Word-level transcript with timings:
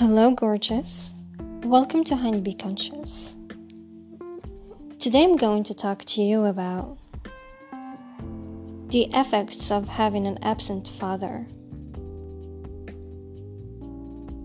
Hello, 0.00 0.30
gorgeous. 0.30 1.12
Welcome 1.62 2.04
to 2.04 2.16
Honeybee 2.16 2.54
Conscious. 2.54 3.36
Today 4.98 5.24
I'm 5.24 5.36
going 5.36 5.62
to 5.64 5.74
talk 5.74 6.06
to 6.06 6.22
you 6.22 6.46
about 6.46 6.96
the 8.88 9.10
effects 9.12 9.70
of 9.70 9.88
having 9.88 10.26
an 10.26 10.38
absent 10.40 10.88
father. 10.88 11.46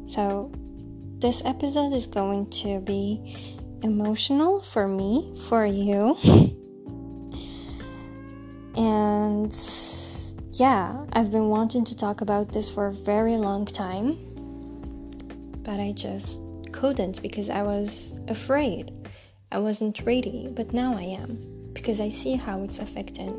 So, 0.10 0.52
this 1.20 1.42
episode 1.46 1.94
is 1.94 2.06
going 2.06 2.48
to 2.48 2.82
be 2.82 3.38
emotional 3.82 4.62
for 4.62 4.90
me, 4.90 5.34
for 5.48 5.66
you. 5.66 6.18
and 8.76 9.58
yeah, 10.52 11.06
I've 11.14 11.32
been 11.32 11.48
wanting 11.48 11.86
to 11.86 11.96
talk 11.96 12.20
about 12.20 12.52
this 12.52 12.70
for 12.70 12.88
a 12.88 12.94
very 12.94 13.38
long 13.38 13.64
time 13.64 14.25
but 15.66 15.80
I 15.80 15.92
just 15.92 16.42
couldn't 16.72 17.22
because 17.22 17.50
I 17.50 17.64
was 17.64 18.16
afraid. 18.28 19.08
I 19.52 19.60
wasn't 19.60 20.02
ready, 20.06 20.48
but 20.52 20.74
now 20.74 20.96
I 20.96 21.04
am 21.04 21.72
because 21.74 22.00
I 22.00 22.10
see 22.10 22.36
how 22.36 22.64
it's 22.64 22.80
affecting 22.80 23.34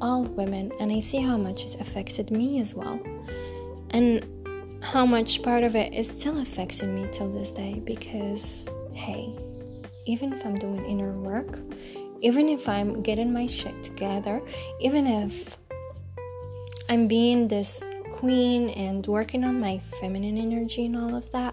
all 0.00 0.24
women 0.24 0.72
and 0.80 0.90
I 0.90 1.00
see 1.00 1.20
how 1.20 1.36
much 1.36 1.64
it 1.64 1.80
affected 1.80 2.30
me 2.30 2.60
as 2.60 2.74
well. 2.74 3.00
And 3.90 4.26
how 4.82 5.06
much 5.06 5.42
part 5.42 5.64
of 5.64 5.76
it 5.76 5.94
is 5.94 6.10
still 6.10 6.40
affecting 6.40 6.94
me 6.94 7.08
till 7.10 7.30
this 7.30 7.52
day 7.52 7.80
because, 7.84 8.68
hey, 8.92 9.34
even 10.06 10.32
if 10.32 10.44
I'm 10.44 10.56
doing 10.56 10.84
inner 10.86 11.12
work, 11.12 11.60
even 12.20 12.48
if 12.48 12.68
I'm 12.68 13.02
getting 13.02 13.32
my 13.32 13.46
shit 13.46 13.82
together, 13.82 14.42
even 14.80 15.06
if 15.06 15.56
I'm 16.88 17.06
being 17.08 17.48
this 17.48 17.82
queen 18.14 18.70
and 18.70 19.04
working 19.08 19.42
on 19.42 19.58
my 19.58 19.76
feminine 19.76 20.38
energy 20.38 20.86
and 20.86 20.96
all 20.96 21.16
of 21.16 21.28
that, 21.32 21.52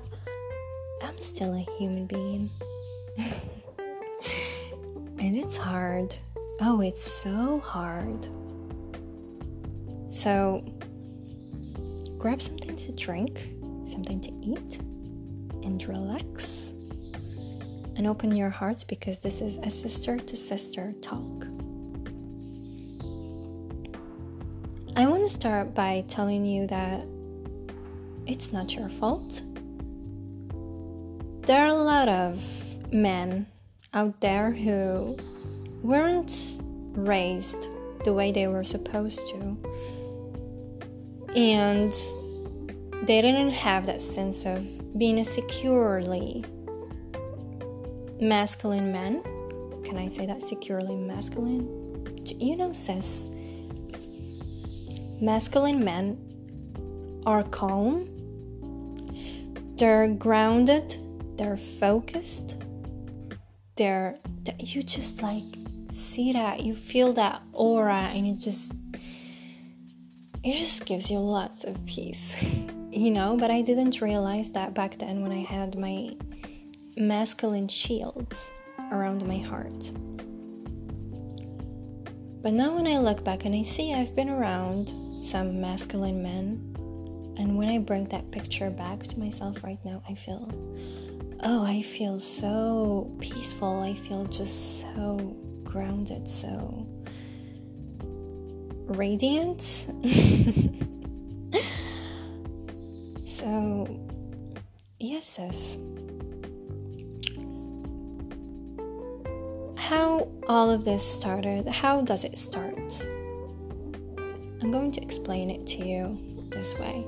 I'm 1.02 1.20
still 1.20 1.56
a 1.56 1.66
human 1.80 2.06
being. 2.06 2.52
and 5.18 5.36
it's 5.36 5.58
hard. 5.58 6.16
Oh, 6.62 6.82
it's 6.82 7.02
so 7.02 7.60
hard. 7.62 8.28
So, 10.10 10.64
grab 12.20 12.40
something 12.40 12.76
to 12.76 12.92
drink, 12.92 13.56
something 13.88 14.22
to 14.22 14.32
eat, 14.44 14.78
and 15.66 15.84
relax. 15.88 16.74
And 17.98 18.06
open 18.06 18.36
your 18.36 18.52
heart 18.52 18.86
because 18.88 19.20
this 19.20 19.42
is 19.42 19.58
a 19.58 19.72
sister 19.72 20.20
to 20.20 20.36
sister 20.36 20.94
talk. 21.02 21.51
Start 25.32 25.74
by 25.74 26.04
telling 26.08 26.46
you 26.46 26.68
that 26.68 27.06
it's 28.28 28.52
not 28.52 28.76
your 28.76 28.90
fault. 28.90 29.42
There 31.46 31.62
are 31.62 31.68
a 31.68 31.74
lot 31.74 32.10
of 32.10 32.94
men 32.94 33.48
out 33.94 34.20
there 34.22 34.52
who 34.52 35.18
weren't 35.82 36.60
raised 36.94 37.68
the 38.04 38.14
way 38.14 38.32
they 38.32 38.48
were 38.48 38.64
supposed 38.64 39.28
to. 39.30 39.58
And 41.36 41.94
they 43.08 43.22
didn't 43.22 43.52
have 43.52 43.86
that 43.86 44.02
sense 44.02 44.46
of 44.46 44.98
being 45.00 45.20
a 45.20 45.26
securely 45.26 46.44
masculine 48.20 48.92
man. 48.92 49.24
Can 49.84 49.98
I 49.98 50.10
say 50.10 50.26
that 50.26 50.44
securely 50.44 50.96
masculine? 50.96 51.80
You 52.38 52.58
know, 52.58 52.74
sis 52.74 53.32
masculine 55.22 55.84
men 55.84 56.18
are 57.26 57.44
calm, 57.44 58.08
they're 59.76 60.08
grounded, 60.08 60.98
they're 61.38 61.58
focused, 61.58 62.58
they're, 63.76 64.18
you 64.60 64.82
just 64.84 65.22
like 65.22 65.44
see 65.92 66.34
that, 66.34 66.62
you 66.62 66.74
feel 66.74 67.14
that 67.14 67.42
aura, 67.54 68.10
and 68.14 68.26
it 68.26 68.40
just, 68.40 68.74
it 70.44 70.54
just 70.54 70.86
gives 70.86 71.12
you 71.12 71.20
lots 71.20 71.64
of 71.64 71.86
peace, 71.86 72.36
you 72.92 73.12
know. 73.12 73.38
But 73.38 73.52
I 73.52 73.62
didn't 73.62 74.02
realize 74.02 74.52
that 74.54 74.74
back 74.74 74.98
then 74.98 75.22
when 75.22 75.32
I 75.32 75.44
had 75.44 75.78
my 75.78 76.16
masculine 76.98 77.68
shields 77.68 78.52
around 78.92 79.26
my 79.28 79.38
heart. 79.38 79.92
But 82.42 82.54
now 82.54 82.76
when 82.76 82.88
I 82.88 82.98
look 82.98 83.24
back 83.24 83.46
and 83.46 83.54
I 83.54 83.62
see 83.62 83.94
I've 83.94 84.16
been 84.16 84.30
around 84.30 84.94
some 85.22 85.62
masculine 85.62 86.22
men. 86.22 86.76
And 87.38 87.58
when 87.58 87.70
I 87.70 87.78
bring 87.78 88.06
that 88.06 88.30
picture 88.32 88.70
back 88.70 89.00
to 89.04 89.20
myself 89.20 89.64
right 89.64 89.80
now, 89.86 90.04
I 90.08 90.16
feel, 90.16 90.50
oh, 91.44 91.64
I 91.66 91.82
feel 91.82 92.20
so 92.20 93.16
peaceful. 93.20 93.82
I 93.82 93.94
feel 93.94 94.26
just 94.26 94.82
so 94.82 95.36
grounded, 95.64 96.28
so 96.28 96.88
radiant. 98.88 99.62
so, 103.26 103.88
yes. 105.00 105.78
How 109.78 110.28
all 110.48 110.70
of 110.70 110.84
this 110.84 111.06
started, 111.06 111.68
how 111.68 112.02
does 112.02 112.24
it 112.24 112.38
start? 112.38 113.06
I'm 114.62 114.70
going 114.70 114.92
to 114.92 115.02
explain 115.02 115.50
it 115.50 115.66
to 115.68 115.86
you 115.86 116.20
this 116.50 116.78
way. 116.78 117.06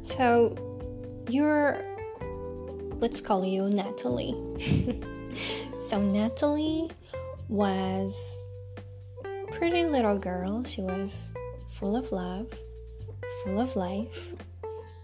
So, 0.00 0.56
you're, 1.28 1.84
let's 2.98 3.20
call 3.20 3.44
you 3.44 3.68
Natalie. 3.68 4.34
so, 5.78 6.00
Natalie 6.00 6.90
was 7.48 8.48
pretty 9.50 9.84
little 9.84 10.18
girl. 10.18 10.64
She 10.64 10.80
was 10.80 11.32
full 11.68 11.96
of 11.96 12.10
love, 12.12 12.48
full 13.44 13.60
of 13.60 13.76
life, 13.76 14.34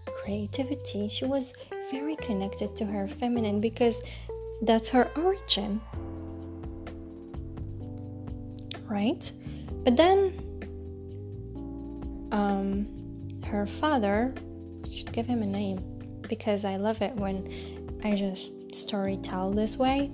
creativity. 0.07 1.09
She 1.09 1.25
was 1.25 1.53
very 1.91 2.15
connected 2.15 2.75
to 2.77 2.85
her 2.85 3.07
feminine 3.07 3.61
because 3.61 4.01
that's 4.63 4.89
her 4.89 5.11
origin. 5.15 5.79
Right? 8.87 9.31
But 9.83 9.95
then 9.95 10.48
um, 12.31 12.87
her 13.45 13.65
father 13.65 14.33
should 14.89 15.11
give 15.11 15.25
him 15.25 15.41
a 15.41 15.45
name 15.45 15.83
because 16.27 16.65
I 16.65 16.77
love 16.77 17.01
it 17.01 17.15
when 17.15 17.51
I 18.03 18.15
just 18.15 18.73
story 18.73 19.17
tell 19.17 19.51
this 19.51 19.77
way. 19.77 20.11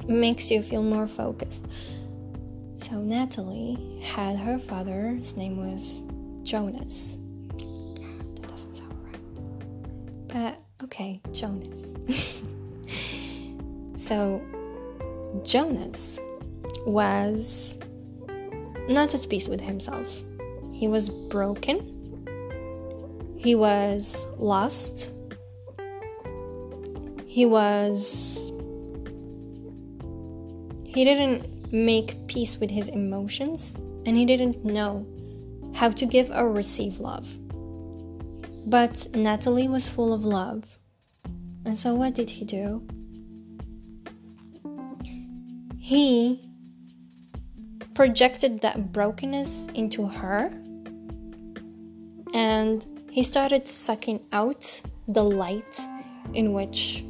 It 0.00 0.08
makes 0.08 0.50
you 0.50 0.62
feel 0.62 0.82
more 0.82 1.06
focused. 1.06 1.66
So 2.78 3.00
Natalie 3.00 4.00
had 4.04 4.36
her 4.36 4.58
father's 4.58 5.36
name 5.36 5.56
was 5.56 6.04
Jonas. 6.42 7.18
That 7.56 8.48
doesn't 8.48 8.72
sound 8.72 8.94
right. 9.02 10.28
But 10.28 10.84
okay, 10.84 11.20
Jonas. 11.32 11.94
so 13.96 14.42
Jonas 15.42 16.20
was 16.86 17.78
not 18.88 19.14
at 19.14 19.26
peace 19.28 19.48
with 19.48 19.60
himself. 19.60 20.22
He 20.76 20.88
was 20.88 21.08
broken. 21.08 21.78
He 23.38 23.54
was 23.54 24.26
lost. 24.36 25.10
He 27.26 27.46
was. 27.46 28.52
He 30.84 31.02
didn't 31.04 31.72
make 31.72 32.26
peace 32.26 32.58
with 32.58 32.70
his 32.70 32.88
emotions 32.88 33.74
and 34.04 34.18
he 34.18 34.26
didn't 34.26 34.66
know 34.66 35.06
how 35.74 35.88
to 35.88 36.04
give 36.04 36.30
or 36.30 36.52
receive 36.52 37.00
love. 37.00 37.26
But 38.66 39.08
Natalie 39.14 39.68
was 39.68 39.88
full 39.88 40.12
of 40.12 40.26
love. 40.26 40.78
And 41.64 41.78
so, 41.78 41.94
what 41.94 42.12
did 42.12 42.28
he 42.28 42.44
do? 42.44 42.86
He 45.78 46.50
projected 47.94 48.60
that 48.60 48.92
brokenness 48.92 49.68
into 49.74 50.06
her 50.06 50.52
and 52.36 52.84
he 53.10 53.22
started 53.22 53.66
sucking 53.66 54.20
out 54.30 54.82
the 55.08 55.24
light 55.24 55.80
in 56.34 56.52
which 56.52 57.02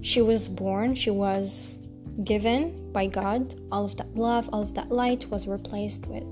she 0.00 0.22
was 0.22 0.48
born, 0.48 0.94
she 0.94 1.10
was 1.10 1.78
given 2.24 2.90
by 2.90 3.06
God. 3.06 3.54
All 3.70 3.84
of 3.84 3.94
that 3.98 4.14
love, 4.14 4.48
all 4.54 4.62
of 4.62 4.72
that 4.72 4.90
light 4.90 5.26
was 5.30 5.46
replaced 5.46 6.06
with 6.06 6.24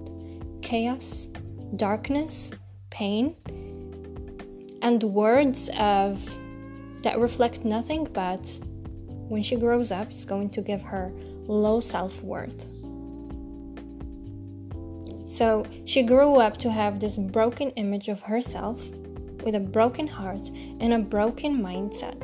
chaos, 0.63 1.29
darkness, 1.77 2.55
pain, 2.89 3.37
and 4.81 5.03
words 5.03 5.69
of 5.79 6.25
that 7.03 7.19
reflect 7.19 7.67
nothing 7.67 8.05
but 8.15 8.61
when 9.29 9.43
she 9.43 9.57
grows 9.57 9.91
up, 9.91 10.07
it's 10.09 10.25
going 10.25 10.49
to 10.51 10.63
give 10.63 10.81
her 10.81 11.13
low 11.47 11.81
self 11.81 12.23
worth. 12.23 12.65
So 15.33 15.65
she 15.87 16.03
grew 16.03 16.37
up 16.37 16.59
to 16.59 16.71
have 16.71 17.01
this 17.01 17.17
broken 17.17 17.71
image 17.71 18.09
of 18.09 18.21
herself 18.21 18.91
with 19.43 19.55
a 19.55 19.61
broken 19.61 20.07
heart 20.07 20.51
and 20.79 20.93
a 20.93 20.99
broken 20.99 21.59
mindset. 21.59 22.23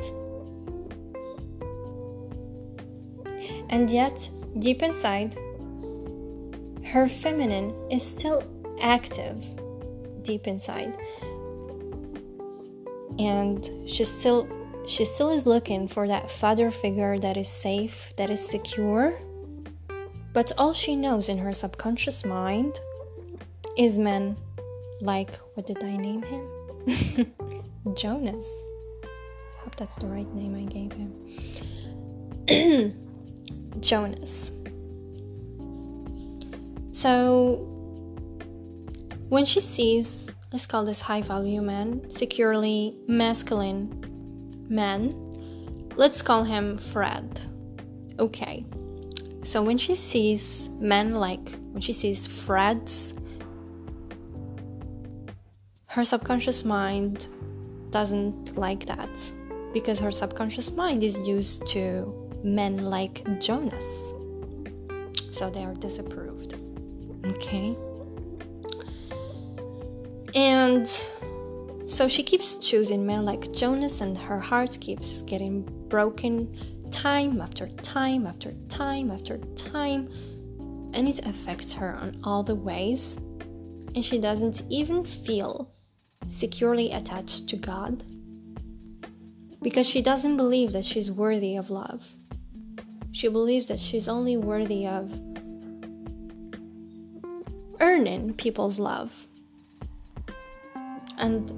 And 3.71 3.89
yet, 3.89 4.29
deep 4.59 4.83
inside, 4.83 5.35
her 6.85 7.07
feminine 7.09 7.75
is 7.91 8.03
still 8.03 8.45
active 8.83 9.43
deep 10.21 10.47
inside. 10.47 10.95
And 13.19 13.71
she 13.87 14.05
still 14.05 14.47
she 14.87 15.07
still 15.07 15.31
is 15.31 15.47
looking 15.47 15.89
for 15.89 16.07
that 16.09 16.31
father 16.31 16.71
figure 16.71 17.19
that 17.19 17.39
is 17.39 17.49
safe, 17.49 18.15
that 18.19 18.29
is 18.29 18.47
secure. 18.47 19.19
But 20.35 20.53
all 20.59 20.75
she 20.75 20.95
knows 20.95 21.31
in 21.31 21.39
her 21.39 21.55
subconscious 21.55 22.27
mind 22.27 22.79
is 23.79 23.99
men 23.99 24.37
like 25.01 25.35
what 25.55 25.67
did 25.67 25.83
I 25.83 25.97
name 25.97 26.23
him? 26.23 26.47
Jonas. 27.95 28.67
I 29.05 29.61
hope 29.63 29.77
that's 29.77 29.97
the 29.97 30.07
right 30.07 30.29
name 30.35 30.55
I 30.55 30.65
gave 30.65 30.93
him. 30.93 31.15
Jonas. 33.81 34.53
So 36.93 37.65
when 39.29 39.45
she 39.45 39.61
sees, 39.61 40.35
let's 40.53 40.67
call 40.67 40.85
this 40.85 41.01
high 41.01 41.23
value 41.23 41.63
man, 41.63 42.11
securely 42.11 42.97
masculine 43.07 44.67
man, 44.69 45.13
let's 45.97 46.23
call 46.23 46.43
him 46.45 46.77
Fred. 46.77 47.41
Okay. 48.19 48.65
So 49.45 49.63
when 49.63 49.79
she 49.79 49.95
sees 49.95 50.69
men 50.81 51.15
like, 51.15 51.55
when 51.71 51.81
she 51.81 51.93
sees 51.93 52.27
Freds, 52.27 53.18
her 55.99 56.05
subconscious 56.05 56.65
mind 56.65 57.27
doesn't 57.91 58.57
like 58.57 58.87
that 58.87 59.33
because 59.73 59.99
her 59.99 60.13
subconscious 60.13 60.71
mind 60.71 61.03
is 61.03 61.19
used 61.27 61.67
to 61.67 62.31
men 62.45 62.85
like 62.85 63.25
Jonas. 63.41 64.13
So 65.33 65.51
they 65.51 65.65
are 65.65 65.75
disapproved. 65.75 66.55
Okay. 67.25 67.77
And 70.37 70.87
so 71.91 72.07
she 72.07 72.23
keeps 72.23 72.59
choosing 72.59 73.05
men 73.05 73.25
like 73.25 73.53
Jonas, 73.53 74.01
and 74.01 74.17
her 74.17 74.39
heart 74.39 74.79
keeps 74.81 75.23
getting 75.23 75.63
broken 75.89 76.57
time 76.93 77.41
after 77.41 77.67
time 77.67 78.25
after 78.25 78.53
time 78.69 79.11
after 79.11 79.39
time. 79.57 80.09
And 80.95 81.09
it 81.09 81.27
affects 81.27 81.75
her 81.75 81.97
on 81.97 82.21
all 82.23 82.45
the 82.45 82.55
ways. 82.55 83.17
And 83.97 84.05
she 84.05 84.21
doesn't 84.21 84.63
even 84.71 85.03
feel 85.03 85.75
securely 86.27 86.91
attached 86.93 87.49
to 87.49 87.57
God 87.57 88.03
because 89.63 89.89
she 89.89 90.03
doesn't 90.03 90.37
believe 90.37 90.73
that 90.73 90.85
she's 90.85 91.11
worthy 91.11 91.57
of 91.57 91.71
love. 91.71 92.15
She 93.13 93.29
believes 93.29 93.69
that 93.69 93.81
she's 93.81 94.09
only 94.09 94.37
worthy 94.37 94.87
of 94.87 95.21
earning 97.81 98.35
people's 98.35 98.79
love. 98.79 99.27
And 101.17 101.51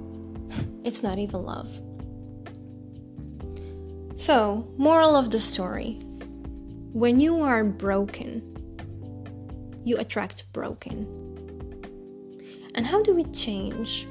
it's 0.83 1.03
not 1.03 1.19
even 1.19 1.43
love. 1.43 1.69
So, 4.15 4.67
moral 4.77 5.15
of 5.15 5.31
the 5.31 5.39
story 5.39 5.99
when 6.93 7.19
you 7.19 7.41
are 7.41 7.63
broken, 7.63 8.41
you 9.85 9.97
attract 9.97 10.51
broken. 10.53 11.07
And 12.75 12.85
how 12.85 13.01
do 13.01 13.15
we 13.15 13.23
change? 13.25 14.07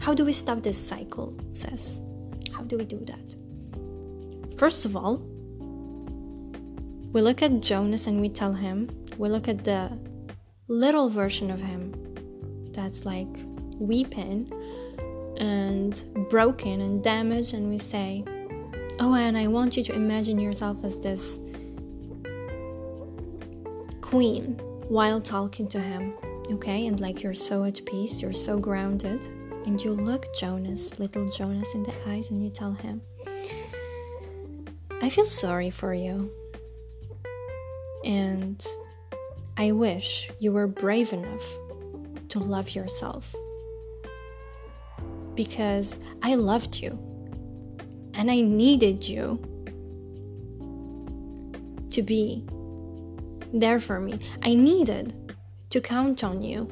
How 0.00 0.14
do 0.14 0.24
we 0.24 0.32
stop 0.32 0.62
this 0.62 0.78
cycle, 0.78 1.36
says? 1.52 2.00
How 2.52 2.62
do 2.62 2.78
we 2.78 2.84
do 2.84 3.04
that? 3.06 3.36
First 4.58 4.84
of 4.84 4.96
all, 4.96 5.18
we 7.12 7.20
look 7.20 7.42
at 7.42 7.60
Jonas 7.60 8.06
and 8.06 8.20
we 8.20 8.28
tell 8.28 8.52
him, 8.52 8.90
we 9.18 9.28
look 9.28 9.48
at 9.48 9.64
the 9.64 9.96
little 10.68 11.08
version 11.08 11.50
of 11.50 11.60
him 11.60 11.94
that's 12.72 13.04
like 13.04 13.28
weeping 13.78 14.50
and 15.38 16.04
broken 16.30 16.80
and 16.80 17.02
damaged, 17.02 17.54
and 17.54 17.68
we 17.68 17.78
say, 17.78 18.24
Oh, 19.00 19.14
and 19.14 19.36
I 19.36 19.48
want 19.48 19.76
you 19.76 19.82
to 19.84 19.94
imagine 19.94 20.38
yourself 20.38 20.84
as 20.84 21.00
this 21.00 21.38
queen 24.00 24.60
while 24.88 25.20
talking 25.20 25.66
to 25.68 25.80
him, 25.80 26.14
okay? 26.52 26.86
And 26.86 27.00
like 27.00 27.22
you're 27.22 27.34
so 27.34 27.64
at 27.64 27.84
peace, 27.86 28.22
you're 28.22 28.32
so 28.32 28.58
grounded, 28.58 29.20
and 29.66 29.82
you 29.82 29.92
look 29.92 30.34
Jonas, 30.34 30.98
little 30.98 31.28
Jonas, 31.28 31.74
in 31.74 31.82
the 31.82 31.94
eyes, 32.08 32.30
and 32.30 32.42
you 32.42 32.50
tell 32.50 32.72
him, 32.72 33.00
I 35.02 35.08
feel 35.08 35.24
sorry 35.24 35.70
for 35.70 35.92
you. 35.92 36.30
And 38.04 38.64
I 39.56 39.72
wish 39.72 40.30
you 40.38 40.52
were 40.52 40.66
brave 40.66 41.12
enough 41.12 41.58
to 42.30 42.38
love 42.38 42.74
yourself. 42.74 43.34
Because 45.34 45.98
I 46.22 46.34
loved 46.34 46.80
you 46.80 46.98
and 48.14 48.30
I 48.30 48.40
needed 48.40 49.06
you 49.06 49.38
to 51.90 52.02
be 52.02 52.44
there 53.52 53.80
for 53.80 54.00
me. 54.00 54.18
I 54.42 54.54
needed 54.54 55.12
to 55.70 55.80
count 55.80 56.22
on 56.22 56.42
you. 56.42 56.68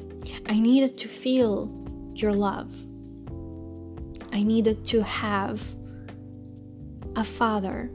I 0.47 0.59
needed 0.59 0.97
to 0.99 1.07
feel 1.07 1.82
your 2.15 2.33
love. 2.33 2.73
I 4.31 4.41
needed 4.41 4.83
to 4.85 5.03
have 5.03 5.61
a 7.15 7.23
father 7.23 7.91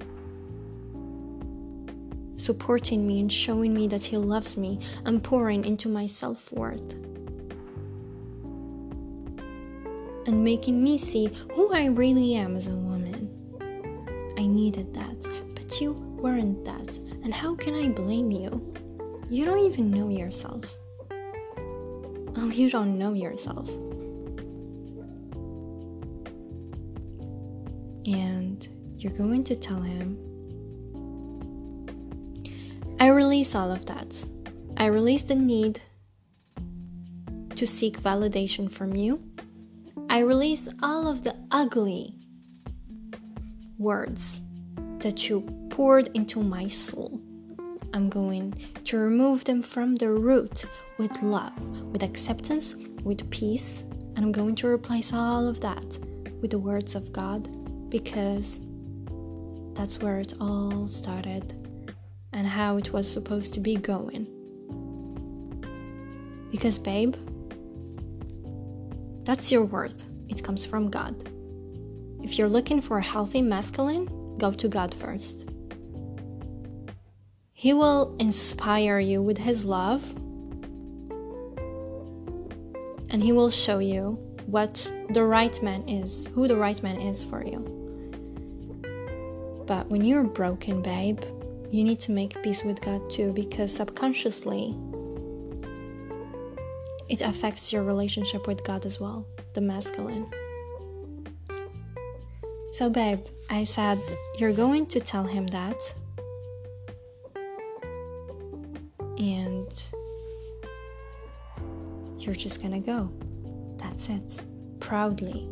supporting 2.36 3.06
me 3.06 3.20
and 3.20 3.30
showing 3.30 3.74
me 3.74 3.88
that 3.88 4.04
He 4.04 4.16
loves 4.16 4.56
me 4.56 4.78
and 5.04 5.22
pouring 5.22 5.64
into 5.64 5.88
my 5.88 6.06
self 6.06 6.52
worth. 6.52 6.94
And 10.26 10.44
making 10.44 10.82
me 10.82 10.98
see 10.98 11.30
who 11.52 11.72
I 11.72 11.86
really 11.86 12.34
am 12.34 12.54
as 12.54 12.68
a 12.68 12.74
woman. 12.76 13.28
I 14.38 14.46
needed 14.46 14.94
that, 14.94 15.26
but 15.54 15.80
you 15.80 15.92
weren't 15.92 16.64
that. 16.64 16.96
And 17.24 17.34
how 17.34 17.54
can 17.56 17.74
I 17.74 17.88
blame 17.88 18.30
you? 18.30 18.74
You 19.28 19.44
don't 19.44 19.58
even 19.58 19.90
know 19.90 20.08
yourself. 20.08 20.76
Oh, 21.10 22.50
you 22.52 22.70
don't 22.70 22.98
know 22.98 23.14
yourself. 23.14 23.68
And 28.08 28.66
you're 28.96 29.12
going 29.12 29.44
to 29.44 29.54
tell 29.54 29.80
him 29.80 30.16
I 33.00 33.08
release 33.08 33.54
all 33.54 33.70
of 33.70 33.84
that. 33.86 34.24
I 34.76 34.86
release 34.86 35.22
the 35.22 35.36
need 35.36 35.80
to 37.54 37.66
seek 37.66 38.00
validation 38.00 38.70
from 38.70 38.96
you. 38.96 39.22
I 40.08 40.20
release 40.20 40.68
all 40.82 41.06
of 41.06 41.22
the 41.22 41.36
ugly 41.50 42.14
words 43.78 44.40
that 45.00 45.28
you 45.28 45.42
poured 45.70 46.08
into 46.14 46.42
my 46.42 46.66
soul. 46.66 47.20
I'm 47.94 48.08
going 48.08 48.54
to 48.84 48.98
remove 48.98 49.44
them 49.44 49.62
from 49.62 49.94
the 49.96 50.10
root 50.10 50.64
with 50.98 51.22
love, 51.22 51.56
with 51.92 52.02
acceptance, 52.02 52.74
with 53.04 53.30
peace, 53.30 53.82
and 54.16 54.18
I'm 54.18 54.32
going 54.32 54.54
to 54.56 54.66
replace 54.66 55.12
all 55.12 55.46
of 55.46 55.60
that 55.60 55.98
with 56.40 56.50
the 56.50 56.58
words 56.58 56.94
of 56.94 57.12
God 57.12 57.48
because 57.88 58.60
that's 59.74 60.00
where 60.00 60.18
it 60.18 60.34
all 60.40 60.88
started 60.88 61.54
and 62.32 62.46
how 62.46 62.76
it 62.76 62.92
was 62.92 63.10
supposed 63.10 63.54
to 63.54 63.60
be 63.60 63.76
going. 63.76 64.26
Because, 66.50 66.78
babe, 66.78 67.14
that's 69.24 69.52
your 69.52 69.64
worth. 69.64 70.06
It 70.28 70.42
comes 70.42 70.64
from 70.64 70.90
God. 70.90 71.14
If 72.22 72.38
you're 72.38 72.48
looking 72.48 72.80
for 72.80 72.98
a 72.98 73.02
healthy 73.02 73.42
masculine, 73.42 74.36
go 74.38 74.52
to 74.52 74.68
God 74.68 74.94
first. 74.94 75.48
He 77.52 77.72
will 77.72 78.16
inspire 78.18 79.00
you 79.00 79.22
with 79.22 79.38
His 79.38 79.64
love 79.64 80.02
and 83.10 83.22
He 83.22 83.32
will 83.32 83.50
show 83.50 83.78
you 83.78 84.12
what 84.46 84.92
the 85.10 85.24
right 85.24 85.62
man 85.62 85.88
is, 85.88 86.26
who 86.34 86.48
the 86.48 86.56
right 86.56 86.82
man 86.82 87.00
is 87.00 87.22
for 87.22 87.44
you. 87.44 87.77
But 89.68 89.86
when 89.90 90.02
you're 90.02 90.24
broken, 90.24 90.80
babe, 90.80 91.20
you 91.70 91.84
need 91.84 92.00
to 92.00 92.10
make 92.10 92.42
peace 92.42 92.64
with 92.64 92.80
God 92.80 93.10
too 93.10 93.32
because 93.34 93.70
subconsciously 93.72 94.74
it 97.10 97.20
affects 97.20 97.70
your 97.70 97.82
relationship 97.82 98.46
with 98.46 98.64
God 98.64 98.86
as 98.86 98.98
well, 98.98 99.26
the 99.52 99.60
masculine. 99.60 100.26
So, 102.72 102.88
babe, 102.88 103.20
I 103.50 103.64
said 103.64 104.00
you're 104.38 104.54
going 104.54 104.86
to 104.86 105.00
tell 105.00 105.24
him 105.24 105.46
that, 105.48 105.94
and 109.18 109.82
you're 112.18 112.34
just 112.34 112.62
gonna 112.62 112.80
go. 112.80 113.10
That's 113.76 114.08
it. 114.08 114.42
Proudly. 114.80 115.46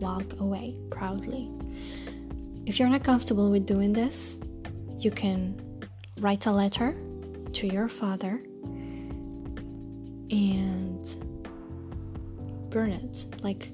walk 0.00 0.40
away 0.40 0.76
proudly. 0.90 1.48
If 2.64 2.78
you're 2.78 2.88
not 2.88 3.02
comfortable 3.02 3.50
with 3.50 3.66
doing 3.66 3.92
this, 3.92 4.38
you 4.98 5.10
can 5.10 5.60
write 6.20 6.46
a 6.46 6.52
letter 6.52 6.96
to 7.52 7.66
your 7.66 7.88
father 7.88 8.40
and 10.30 11.04
burn 12.70 12.90
it. 12.90 13.26
Like, 13.42 13.72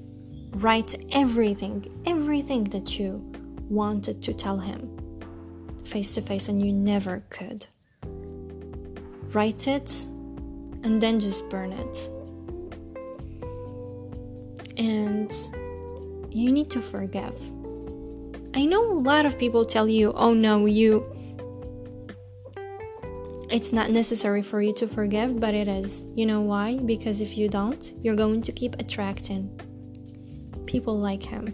write 0.51 0.95
everything, 1.11 1.85
everything 2.05 2.63
that 2.65 2.99
you 2.99 3.17
wanted 3.69 4.23
to 4.23 4.33
tell 4.33 4.57
him 4.57 4.95
face 5.85 6.13
to 6.15 6.21
face 6.21 6.49
and 6.49 6.63
you 6.63 6.73
never 6.73 7.23
could. 7.29 7.65
Write 9.33 9.67
it 9.67 10.07
and 10.83 11.01
then 11.01 11.19
just 11.19 11.49
burn 11.49 11.73
it. 11.73 12.09
And 14.77 15.31
you 16.31 16.51
need 16.51 16.69
to 16.71 16.81
forgive. 16.81 17.39
I 18.59 18.65
know 18.65 18.91
a 18.91 18.99
lot 18.99 19.25
of 19.25 19.39
people 19.39 19.63
tell 19.63 19.87
you, 19.87 20.11
oh 20.11 20.33
no, 20.33 20.65
you. 20.65 21.05
It's 23.49 23.71
not 23.71 23.89
necessary 23.89 24.41
for 24.41 24.61
you 24.61 24.73
to 24.73 24.85
forgive, 24.85 25.39
but 25.39 25.53
it 25.53 25.69
is. 25.69 26.05
You 26.13 26.25
know 26.25 26.41
why? 26.41 26.77
Because 26.79 27.21
if 27.21 27.37
you 27.37 27.47
don't, 27.47 27.93
you're 28.03 28.17
going 28.17 28.41
to 28.41 28.51
keep 28.51 28.75
attracting 28.77 29.49
people 30.65 30.99
like 30.99 31.23
him. 31.23 31.53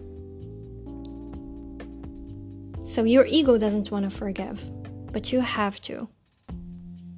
So 2.81 3.03
your 3.03 3.27
ego 3.27 3.59
doesn't 3.59 3.91
want 3.91 4.09
to 4.09 4.17
forgive, 4.17 4.67
but 5.13 5.31
you 5.31 5.41
have 5.41 5.79
to. 5.81 6.09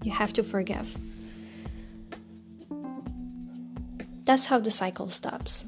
You 0.03 0.12
have 0.12 0.34
to 0.34 0.44
forgive. 0.44 0.98
That's 4.25 4.48
how 4.48 4.60
the 4.60 4.70
cycle 4.70 5.08
stops. 5.08 5.63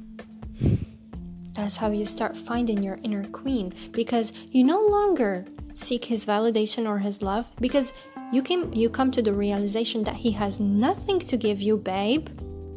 That's 1.60 1.75
how 1.75 1.92
you 1.92 2.06
start 2.06 2.38
finding 2.38 2.82
your 2.82 3.00
inner 3.04 3.25
queen 3.25 3.74
because 3.92 4.32
you 4.50 4.63
no 4.63 4.80
longer 4.80 5.46
seek 5.74 6.06
his 6.06 6.25
validation 6.25 6.88
or 6.88 7.00
his 7.00 7.22
love 7.22 7.51
because 7.60 7.92
you 8.32 8.42
came 8.42 8.72
you 8.74 8.89
come 8.89 9.12
to 9.12 9.22
the 9.22 9.34
realization 9.34 10.06
that 10.06 10.16
he 10.16 10.32
has 10.32 10.62
nothing 10.62 11.20
to 11.20 11.36
give 11.36 11.62
you, 11.62 11.75
babe. 11.75 12.30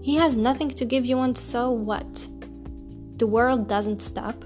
He 0.03 0.17
has 0.17 0.37
nothing 0.37 0.69
to 0.71 0.85
give 0.85 1.07
you 1.07 1.21
and 1.21 1.39
so 1.39 1.71
what? 1.71 2.27
The 3.19 3.27
world 3.29 3.69
doesn't 3.69 4.03
stop. 4.03 4.45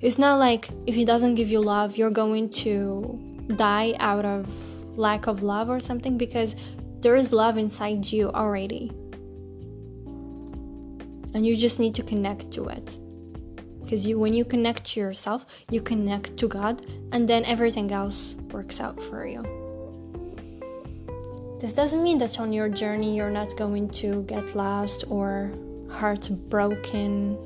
It's 0.00 0.16
not 0.16 0.38
like 0.38 0.70
if 0.86 0.94
he 0.94 1.04
doesn't 1.04 1.34
give 1.34 1.50
you 1.50 1.60
love, 1.60 1.98
you're 1.98 2.10
going 2.10 2.48
to 2.64 3.44
die 3.56 3.92
out 3.98 4.24
of 4.24 4.48
lack 4.96 5.26
of 5.26 5.42
love 5.42 5.68
or 5.68 5.78
something 5.78 6.16
because 6.16 6.56
there 7.00 7.16
is 7.16 7.34
love 7.34 7.58
inside 7.58 8.10
you 8.10 8.30
already 8.30 8.90
and 11.34 11.46
you 11.46 11.56
just 11.56 11.78
need 11.78 11.94
to 11.94 12.02
connect 12.02 12.50
to 12.52 12.68
it. 12.68 12.98
Because 13.82 14.06
you 14.06 14.18
when 14.18 14.34
you 14.34 14.44
connect 14.44 14.84
to 14.92 15.00
yourself 15.00 15.46
you 15.70 15.80
connect 15.80 16.36
to 16.36 16.46
god 16.46 16.86
and 17.12 17.28
then 17.28 17.44
everything 17.44 17.90
else 17.92 18.36
works 18.52 18.80
out 18.80 19.00
for 19.00 19.26
you. 19.26 19.42
This 21.58 21.72
doesn't 21.72 22.02
mean 22.02 22.18
that 22.18 22.38
on 22.38 22.52
your 22.52 22.68
journey 22.68 23.16
you're 23.16 23.30
not 23.30 23.56
going 23.56 23.88
to 24.02 24.22
get 24.22 24.54
lost 24.54 25.04
or 25.08 25.50
heartbroken. 25.90 27.36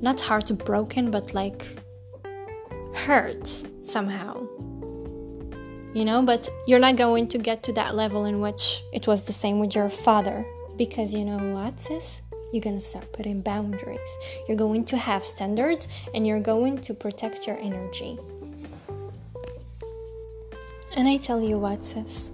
Not 0.00 0.20
heartbroken 0.20 1.10
but 1.10 1.34
like 1.34 1.66
hurt 2.94 3.46
somehow. 3.82 4.46
You 5.94 6.04
know 6.06 6.22
but 6.22 6.48
you're 6.66 6.78
not 6.78 6.96
going 6.96 7.26
to 7.28 7.38
get 7.38 7.62
to 7.64 7.72
that 7.74 7.94
level 7.94 8.24
in 8.24 8.40
which 8.40 8.82
it 8.92 9.06
was 9.06 9.24
the 9.24 9.32
same 9.32 9.58
with 9.58 9.74
your 9.74 9.90
father. 9.90 10.46
Because 10.78 11.12
you 11.12 11.24
know 11.26 11.52
what 11.52 11.78
sis 11.78 12.21
you're 12.52 12.62
going 12.62 12.76
to 12.76 12.84
start 12.84 13.12
putting 13.12 13.40
boundaries. 13.40 14.16
You're 14.46 14.56
going 14.56 14.84
to 14.86 14.96
have 14.96 15.24
standards 15.24 15.88
and 16.14 16.26
you're 16.26 16.40
going 16.40 16.80
to 16.82 16.94
protect 16.94 17.46
your 17.46 17.58
energy. 17.58 18.18
And 20.94 21.08
I 21.08 21.16
tell 21.16 21.40
you 21.40 21.58
what, 21.58 21.84
sis, 21.84 22.30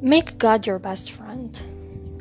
make 0.00 0.38
God 0.38 0.66
your 0.66 0.78
best 0.78 1.10
friend. 1.10 1.62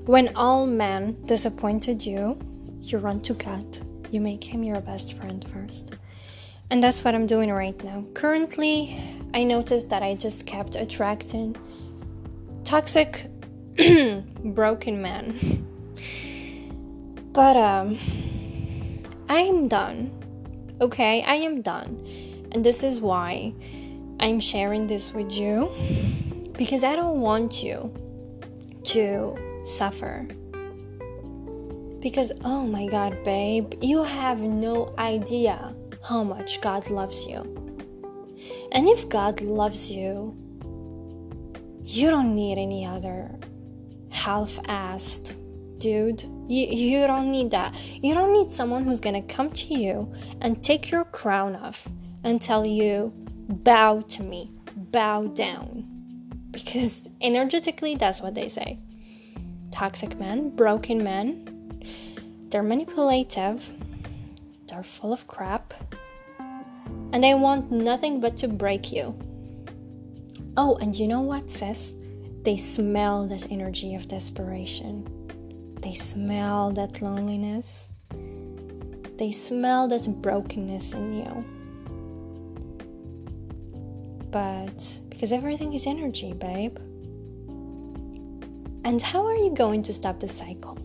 When 0.06 0.36
all 0.36 0.68
men 0.68 1.18
disappointed 1.26 2.06
you, 2.06 2.38
you 2.82 2.98
run 2.98 3.22
to 3.22 3.34
God. 3.34 3.80
You 4.12 4.22
make 4.22 4.44
Him 4.44 4.64
your 4.64 4.82
best 4.82 5.14
friend 5.14 5.44
first. 5.50 5.94
And 6.70 6.84
that's 6.84 7.04
what 7.04 7.16
I'm 7.16 7.26
doing 7.26 7.52
right 7.52 7.82
now. 7.84 8.04
Currently, 8.14 8.98
I 9.34 9.46
noticed 9.46 9.90
that 9.90 10.04
I 10.04 10.16
just 10.16 10.46
kept 10.46 10.76
attracting 10.76 11.56
toxic, 12.66 13.28
broken 14.44 15.02
men. 15.02 15.66
But 17.38 17.56
um 17.56 18.00
I 19.30 19.42
am 19.42 19.68
done. 19.68 20.10
Okay, 20.82 21.22
I 21.22 21.36
am 21.36 21.62
done. 21.62 22.04
And 22.52 22.66
this 22.66 22.82
is 22.82 23.00
why 23.00 23.54
I'm 24.20 24.40
sharing 24.40 24.88
this 24.88 25.14
with 25.14 25.32
you 25.32 25.70
because 26.58 26.84
I 26.84 26.96
don't 26.96 27.22
want 27.22 27.62
you 27.62 27.94
to 28.86 29.38
suffer. 29.66 30.26
Because 32.00 32.32
oh 32.44 32.66
my 32.66 32.88
god, 32.88 33.24
babe, 33.24 33.72
you 33.82 34.02
have 34.02 34.40
no 34.40 34.96
idea 34.98 35.76
how 36.04 36.24
much 36.24 36.60
God 36.60 36.90
loves 36.90 37.28
you. 37.28 37.46
And 38.72 38.88
if 38.88 39.10
God 39.10 39.42
loves 39.42 39.92
you, 39.92 40.36
you 41.86 42.10
don't 42.10 42.34
need 42.34 42.58
any 42.58 42.84
other 42.84 43.30
half 44.10 44.58
assed 44.64 45.36
dude. 45.80 46.24
You, 46.48 46.68
you 46.68 47.08
don't 47.08 47.32
need 47.32 47.52
that. 47.52 47.76
You 48.04 48.14
don't 48.14 48.34
need 48.34 48.52
someone 48.52 48.84
who's 48.84 49.00
gonna 49.00 49.22
come 49.22 49.52
to 49.52 49.74
you 49.74 50.12
and 50.42 50.62
take 50.62 50.92
your 50.92 51.06
crown 51.06 51.56
off 51.56 51.88
and 52.24 52.42
tell 52.42 52.66
you, 52.66 53.14
bow 53.48 54.02
to 54.02 54.24
me, 54.24 54.52
bow 54.76 55.28
down. 55.28 55.86
Because 56.52 57.08
energetically, 57.22 57.96
that's 57.96 58.22
what 58.22 58.36
they 58.36 58.50
say. 58.50 58.80
Toxic 59.72 60.18
men, 60.20 60.50
broken 60.56 61.04
men, 61.04 61.84
they're 62.50 62.64
manipulative, 62.64 63.70
they're 64.68 64.84
full 64.84 65.14
of 65.14 65.28
crap, 65.28 65.74
and 66.40 67.24
they 67.24 67.34
want 67.34 67.72
nothing 67.72 68.20
but 68.20 68.38
to 68.38 68.48
break 68.48 68.92
you. 68.92 69.18
Oh, 70.56 70.78
and 70.78 70.96
you 70.96 71.08
know 71.08 71.22
what, 71.22 71.50
sis? 71.50 71.94
They 72.44 72.58
smell 72.58 73.28
that 73.28 73.52
energy 73.52 73.94
of 73.94 74.08
desperation 74.08 75.08
they 75.88 75.94
smell 75.94 76.70
that 76.72 77.02
loneliness. 77.02 77.88
They 79.18 79.32
smell 79.32 79.88
that 79.88 80.22
brokenness 80.22 80.92
in 80.92 81.14
you. 81.14 81.46
But 84.30 85.00
because 85.10 85.32
everything 85.32 85.72
is 85.72 85.88
energy, 85.88 86.34
babe. 86.34 86.78
And 88.84 89.02
how 89.02 89.26
are 89.26 89.38
you 89.38 89.54
going 89.56 89.82
to 89.84 89.94
stop 89.94 90.20
the 90.20 90.28
cycle? 90.28 90.78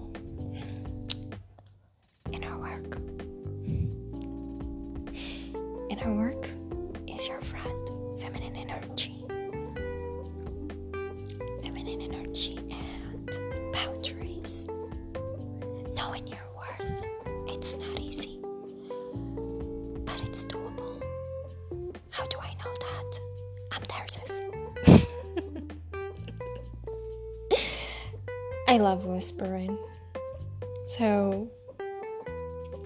So 30.86 31.48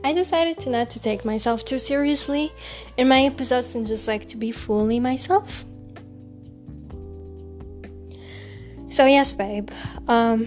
I 0.04 0.12
decided 0.12 0.58
to 0.60 0.70
not 0.70 0.90
to 0.90 1.00
take 1.00 1.24
myself 1.24 1.64
too 1.64 1.78
seriously 1.78 2.52
in 2.96 3.08
my 3.08 3.22
episodes 3.22 3.74
and 3.74 3.86
just 3.86 4.06
like 4.06 4.26
to 4.26 4.36
be 4.36 4.52
fully 4.52 5.00
myself. 5.00 5.64
So 8.88 9.04
yes, 9.06 9.32
babe. 9.32 9.70
Um 10.08 10.46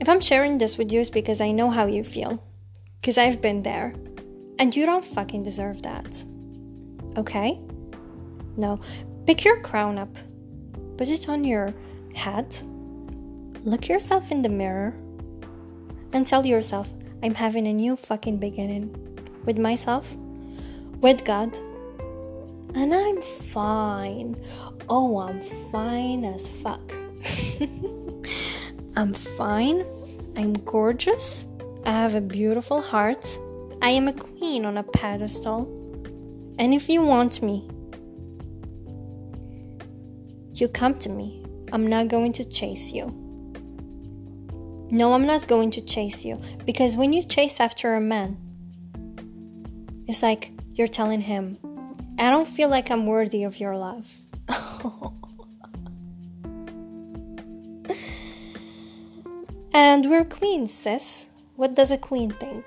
if 0.00 0.08
I'm 0.08 0.20
sharing 0.20 0.58
this 0.58 0.78
with 0.78 0.90
you 0.92 1.00
it's 1.00 1.10
because 1.10 1.40
I 1.40 1.52
know 1.52 1.70
how 1.70 1.86
you 1.86 2.02
feel. 2.02 2.42
Cuz 3.02 3.18
I've 3.18 3.40
been 3.40 3.62
there. 3.62 3.94
And 4.58 4.74
you 4.76 4.84
don't 4.84 5.04
fucking 5.04 5.42
deserve 5.42 5.82
that. 5.82 6.24
Okay? 7.16 7.58
No. 8.56 8.80
Pick 9.26 9.44
your 9.44 9.60
crown 9.60 9.98
up. 9.98 10.14
Put 10.98 11.08
it 11.08 11.28
on 11.28 11.44
your 11.44 11.72
head 12.14 12.56
look 13.64 13.88
yourself 13.88 14.30
in 14.30 14.42
the 14.42 14.48
mirror 14.48 14.94
and 16.12 16.26
tell 16.26 16.44
yourself, 16.46 16.92
I'm 17.22 17.34
having 17.34 17.66
a 17.66 17.72
new 17.72 17.96
fucking 17.96 18.38
beginning 18.38 18.94
with 19.44 19.58
myself, 19.58 20.14
with 21.00 21.24
God, 21.24 21.56
and 22.74 22.94
I'm 22.94 23.20
fine. 23.20 24.36
Oh, 24.88 25.20
I'm 25.20 25.40
fine 25.70 26.24
as 26.24 26.48
fuck. 26.48 26.92
I'm 28.96 29.12
fine. 29.12 29.84
I'm 30.36 30.52
gorgeous. 30.64 31.44
I 31.84 31.92
have 31.92 32.14
a 32.14 32.20
beautiful 32.20 32.80
heart. 32.80 33.38
I 33.82 33.90
am 33.90 34.08
a 34.08 34.12
queen 34.12 34.64
on 34.64 34.78
a 34.78 34.82
pedestal. 34.82 35.62
And 36.58 36.74
if 36.74 36.88
you 36.88 37.02
want 37.02 37.42
me, 37.42 37.68
you 40.54 40.68
come 40.68 40.94
to 40.98 41.08
me. 41.08 41.44
I'm 41.72 41.86
not 41.86 42.08
going 42.08 42.32
to 42.34 42.44
chase 42.44 42.92
you. 42.92 43.29
No, 44.90 45.12
I'm 45.12 45.26
not 45.26 45.46
going 45.46 45.70
to 45.72 45.80
chase 45.80 46.24
you. 46.24 46.40
Because 46.66 46.96
when 46.96 47.12
you 47.12 47.22
chase 47.22 47.60
after 47.60 47.94
a 47.94 48.00
man, 48.00 48.36
it's 50.08 50.22
like 50.22 50.50
you're 50.74 50.88
telling 50.88 51.20
him, 51.20 51.58
I 52.18 52.30
don't 52.30 52.48
feel 52.48 52.68
like 52.68 52.90
I'm 52.90 53.06
worthy 53.06 53.44
of 53.44 53.60
your 53.60 53.76
love. 53.76 54.10
and 59.72 60.10
we're 60.10 60.24
queens, 60.24 60.72
sis. 60.72 61.28
What 61.54 61.74
does 61.74 61.90
a 61.92 61.98
queen 61.98 62.30
think? 62.30 62.64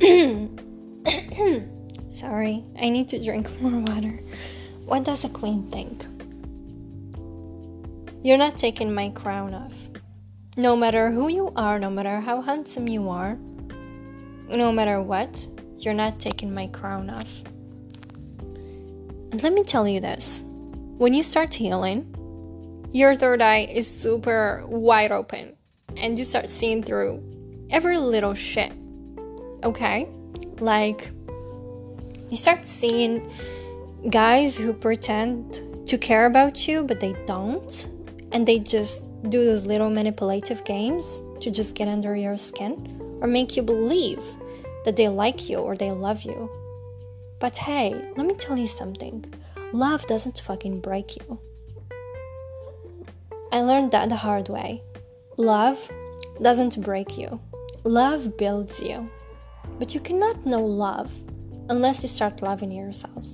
Sorry, 2.08 2.64
I 2.80 2.88
need 2.88 3.08
to 3.10 3.22
drink 3.22 3.60
more 3.62 3.80
water. 3.80 4.20
What 4.84 5.04
does 5.04 5.24
a 5.24 5.28
queen 5.28 5.70
think? 5.70 6.04
You're 8.22 8.38
not 8.38 8.56
taking 8.56 8.92
my 8.92 9.10
crown 9.10 9.54
off. 9.54 9.89
No 10.56 10.76
matter 10.76 11.10
who 11.10 11.28
you 11.28 11.52
are, 11.54 11.78
no 11.78 11.90
matter 11.90 12.20
how 12.20 12.40
handsome 12.40 12.88
you 12.88 13.08
are, 13.08 13.38
no 14.48 14.72
matter 14.72 15.00
what, 15.00 15.46
you're 15.78 15.94
not 15.94 16.18
taking 16.18 16.52
my 16.52 16.66
crown 16.66 17.08
off. 17.08 17.42
And 19.32 19.40
let 19.42 19.52
me 19.52 19.62
tell 19.62 19.86
you 19.86 20.00
this 20.00 20.42
when 20.98 21.14
you 21.14 21.22
start 21.22 21.54
healing, 21.54 22.04
your 22.92 23.14
third 23.14 23.40
eye 23.40 23.68
is 23.70 23.88
super 23.88 24.64
wide 24.66 25.12
open 25.12 25.54
and 25.96 26.18
you 26.18 26.24
start 26.24 26.48
seeing 26.50 26.82
through 26.82 27.22
every 27.70 27.96
little 27.96 28.34
shit. 28.34 28.72
Okay? 29.62 30.08
Like, 30.58 31.12
you 32.28 32.36
start 32.36 32.64
seeing 32.64 33.30
guys 34.10 34.56
who 34.56 34.72
pretend 34.72 35.60
to 35.86 35.96
care 35.96 36.26
about 36.26 36.66
you, 36.66 36.82
but 36.84 36.98
they 36.98 37.14
don't. 37.24 37.88
And 38.32 38.46
they 38.46 38.58
just 38.58 39.04
do 39.28 39.44
those 39.44 39.66
little 39.66 39.90
manipulative 39.90 40.64
games 40.64 41.22
to 41.40 41.50
just 41.50 41.74
get 41.74 41.88
under 41.88 42.16
your 42.16 42.36
skin 42.36 43.18
or 43.20 43.28
make 43.28 43.56
you 43.56 43.62
believe 43.62 44.24
that 44.84 44.96
they 44.96 45.08
like 45.08 45.48
you 45.48 45.58
or 45.58 45.76
they 45.76 45.90
love 45.90 46.22
you. 46.22 46.50
But 47.38 47.56
hey, 47.58 47.94
let 48.16 48.26
me 48.26 48.34
tell 48.34 48.58
you 48.58 48.66
something 48.66 49.24
love 49.72 50.06
doesn't 50.06 50.40
fucking 50.40 50.80
break 50.80 51.16
you. 51.16 51.38
I 53.52 53.60
learned 53.60 53.92
that 53.92 54.08
the 54.08 54.16
hard 54.16 54.48
way. 54.48 54.82
Love 55.36 55.90
doesn't 56.42 56.80
break 56.82 57.18
you, 57.18 57.40
love 57.84 58.36
builds 58.36 58.80
you. 58.80 59.10
But 59.78 59.94
you 59.94 60.00
cannot 60.00 60.44
know 60.44 60.64
love 60.64 61.12
unless 61.68 62.02
you 62.02 62.08
start 62.08 62.42
loving 62.42 62.70
yourself. 62.70 63.26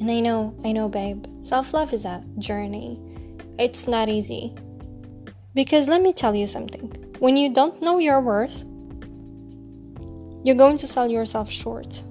And 0.00 0.10
I 0.10 0.20
know, 0.20 0.54
I 0.64 0.72
know, 0.72 0.88
babe, 0.88 1.24
self 1.42 1.74
love 1.74 1.92
is 1.92 2.04
a 2.04 2.24
journey. 2.38 2.98
It's 3.58 3.86
not 3.86 4.08
easy. 4.08 4.54
Because 5.54 5.88
let 5.88 6.00
me 6.00 6.12
tell 6.12 6.34
you 6.34 6.46
something 6.46 6.90
when 7.18 7.36
you 7.36 7.52
don't 7.52 7.80
know 7.80 7.98
your 7.98 8.20
worth, 8.20 8.64
you're 10.44 10.56
going 10.56 10.76
to 10.78 10.86
sell 10.86 11.08
yourself 11.08 11.50
short. 11.50 12.02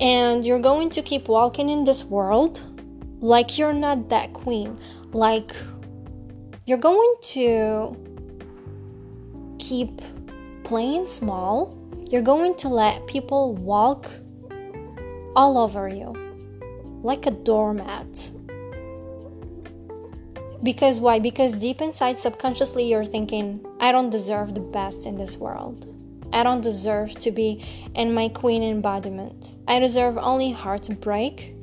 And 0.00 0.44
you're 0.44 0.60
going 0.60 0.90
to 0.90 1.02
keep 1.02 1.28
walking 1.28 1.70
in 1.70 1.84
this 1.84 2.04
world 2.04 2.62
like 3.20 3.58
you're 3.58 3.72
not 3.72 4.10
that 4.10 4.32
queen. 4.32 4.78
Like 5.12 5.52
you're 6.66 6.78
going 6.78 7.14
to 7.34 7.96
keep 9.58 10.00
playing 10.62 11.06
small. 11.06 11.74
You're 12.10 12.22
going 12.22 12.54
to 12.56 12.68
let 12.68 13.06
people 13.06 13.54
walk 13.54 14.10
all 15.34 15.56
over 15.56 15.88
you 15.88 16.12
like 17.02 17.26
a 17.26 17.30
doormat. 17.30 18.30
Because 20.62 21.00
why? 21.00 21.18
Because 21.18 21.56
deep 21.56 21.80
inside, 21.80 22.18
subconsciously, 22.18 22.88
you're 22.88 23.04
thinking, 23.04 23.64
I 23.80 23.92
don't 23.92 24.10
deserve 24.10 24.54
the 24.54 24.60
best 24.60 25.06
in 25.06 25.16
this 25.16 25.36
world. 25.36 25.86
I 26.32 26.42
don't 26.42 26.60
deserve 26.60 27.14
to 27.20 27.30
be 27.30 27.64
in 27.94 28.12
my 28.12 28.28
queen 28.28 28.62
embodiment. 28.62 29.56
I 29.66 29.78
deserve 29.78 30.18
only 30.18 30.50
heartbreak. 30.50 31.54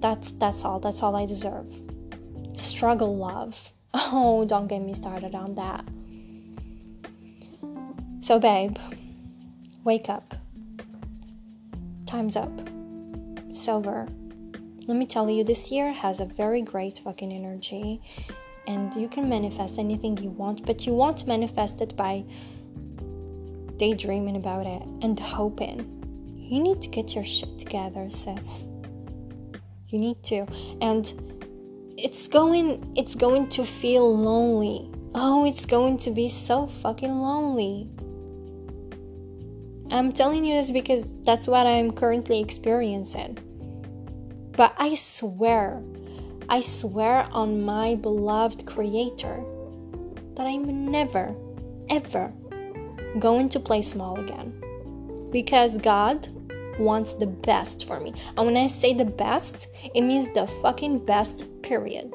That's 0.00 0.32
that's 0.32 0.64
all. 0.64 0.80
That's 0.80 1.02
all 1.02 1.16
I 1.16 1.26
deserve. 1.26 1.68
Struggle 2.56 3.16
love. 3.16 3.70
Oh, 3.96 4.44
don't 4.44 4.66
get 4.66 4.80
me 4.82 4.92
started 4.92 5.36
on 5.36 5.54
that. 5.54 5.84
So, 8.20 8.40
babe, 8.40 8.76
wake 9.84 10.08
up. 10.08 10.34
Time's 12.04 12.34
up. 12.34 12.50
It's 13.50 13.68
over. 13.68 14.08
Let 14.86 14.98
me 14.98 15.06
tell 15.06 15.30
you, 15.30 15.44
this 15.44 15.70
year 15.70 15.92
has 15.92 16.20
a 16.20 16.26
very 16.26 16.60
great 16.60 16.98
fucking 16.98 17.32
energy, 17.32 18.02
and 18.66 18.94
you 18.94 19.08
can 19.08 19.28
manifest 19.28 19.78
anything 19.78 20.18
you 20.18 20.28
want, 20.28 20.66
but 20.66 20.86
you 20.86 20.92
won't 20.92 21.26
manifest 21.26 21.80
it 21.80 21.96
by 21.96 22.24
daydreaming 23.78 24.36
about 24.36 24.66
it 24.66 24.82
and 25.02 25.18
hoping. 25.18 25.90
You 26.36 26.60
need 26.60 26.82
to 26.82 26.88
get 26.88 27.14
your 27.14 27.24
shit 27.24 27.58
together, 27.58 28.10
sis. 28.10 28.66
You 29.88 29.98
need 29.98 30.22
to. 30.24 30.46
And 30.82 31.12
it's 31.96 32.26
going 32.26 32.92
it's 32.96 33.14
going 33.14 33.48
to 33.50 33.64
feel 33.64 34.14
lonely. 34.14 34.90
Oh, 35.14 35.46
it's 35.46 35.64
going 35.64 35.96
to 35.98 36.10
be 36.10 36.28
so 36.28 36.66
fucking 36.66 37.20
lonely. 37.20 37.88
I'm 39.90 40.12
telling 40.12 40.44
you 40.44 40.54
this 40.54 40.70
because 40.70 41.12
that's 41.22 41.46
what 41.46 41.66
I'm 41.66 41.92
currently 41.92 42.40
experiencing. 42.40 43.38
But 44.56 44.74
I 44.78 44.94
swear, 44.94 45.82
I 46.48 46.60
swear 46.60 47.26
on 47.32 47.62
my 47.62 47.96
beloved 47.96 48.66
Creator 48.66 49.44
that 50.34 50.46
I'm 50.46 50.90
never, 50.90 51.34
ever 51.90 52.32
going 53.18 53.48
to 53.50 53.60
play 53.60 53.82
small 53.82 54.18
again. 54.18 54.60
Because 55.30 55.78
God 55.78 56.28
wants 56.78 57.14
the 57.14 57.26
best 57.26 57.86
for 57.86 57.98
me. 58.00 58.14
And 58.36 58.46
when 58.46 58.56
I 58.56 58.68
say 58.68 58.94
the 58.94 59.04
best, 59.04 59.68
it 59.94 60.02
means 60.02 60.30
the 60.32 60.46
fucking 60.46 61.04
best, 61.04 61.44
period. 61.62 62.12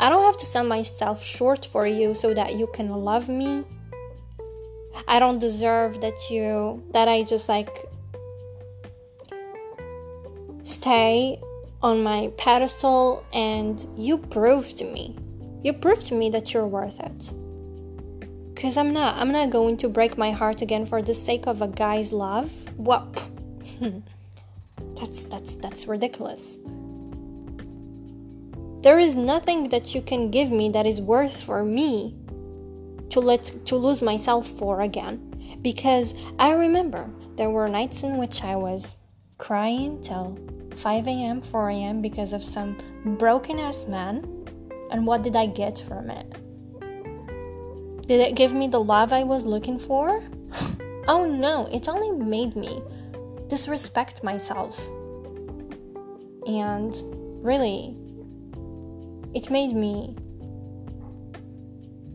I 0.00 0.10
don't 0.10 0.24
have 0.24 0.36
to 0.38 0.44
sell 0.46 0.64
myself 0.64 1.22
short 1.24 1.64
for 1.64 1.86
you 1.86 2.14
so 2.14 2.34
that 2.34 2.56
you 2.56 2.66
can 2.74 2.90
love 2.90 3.28
me. 3.28 3.64
I 5.08 5.18
don't 5.18 5.38
deserve 5.38 6.00
that 6.02 6.30
you, 6.30 6.82
that 6.92 7.08
I 7.08 7.22
just 7.22 7.48
like 7.48 7.78
stay 10.84 11.40
on 11.82 12.02
my 12.02 12.30
pedestal 12.36 13.24
and 13.32 13.86
you 13.96 14.18
proved 14.18 14.82
me 14.82 15.16
you 15.64 15.72
proved 15.72 16.04
to 16.08 16.14
me 16.14 16.28
that 16.28 16.52
you're 16.52 16.66
worth 16.66 17.00
it. 17.00 17.32
Cause 18.54 18.76
I'm 18.76 18.92
not. 18.92 19.16
I'm 19.16 19.32
not 19.32 19.48
going 19.48 19.78
to 19.78 19.88
break 19.88 20.18
my 20.18 20.30
heart 20.30 20.60
again 20.60 20.84
for 20.84 21.00
the 21.00 21.14
sake 21.14 21.46
of 21.46 21.62
a 21.62 21.68
guy's 21.68 22.12
love. 22.12 22.52
Well, 22.76 23.10
that's 24.94 25.24
that's 25.24 25.54
that's 25.56 25.88
ridiculous. 25.88 26.58
There 28.82 28.98
is 28.98 29.16
nothing 29.16 29.70
that 29.70 29.94
you 29.94 30.02
can 30.02 30.30
give 30.30 30.50
me 30.50 30.68
that 30.70 30.84
is 30.84 31.00
worth 31.00 31.42
for 31.42 31.64
me 31.64 32.14
to 33.08 33.20
let 33.20 33.44
to 33.64 33.76
lose 33.76 34.02
myself 34.02 34.46
for 34.46 34.82
again. 34.82 35.16
Because 35.62 36.14
I 36.38 36.52
remember 36.52 37.08
there 37.36 37.50
were 37.50 37.68
nights 37.68 38.02
in 38.02 38.18
which 38.18 38.44
I 38.44 38.56
was 38.56 38.98
crying 39.38 40.00
till 40.02 40.38
5 40.78 41.08
a.m., 41.08 41.40
4 41.40 41.70
a.m. 41.70 42.02
because 42.02 42.32
of 42.32 42.42
some 42.42 42.76
broken 43.18 43.58
ass 43.58 43.86
man 43.86 44.24
and 44.90 45.06
what 45.06 45.22
did 45.22 45.34
I 45.36 45.46
get 45.46 45.78
from 45.78 46.10
it? 46.10 46.26
Did 48.06 48.20
it 48.20 48.36
give 48.36 48.52
me 48.52 48.68
the 48.68 48.80
love 48.80 49.12
I 49.12 49.24
was 49.24 49.44
looking 49.44 49.78
for? 49.78 50.22
oh 51.08 51.26
no, 51.26 51.66
it 51.72 51.88
only 51.88 52.12
made 52.12 52.54
me 52.54 52.82
disrespect 53.48 54.22
myself. 54.22 54.78
And 56.46 56.94
really, 57.42 57.96
it 59.34 59.50
made 59.50 59.72
me 59.72 60.16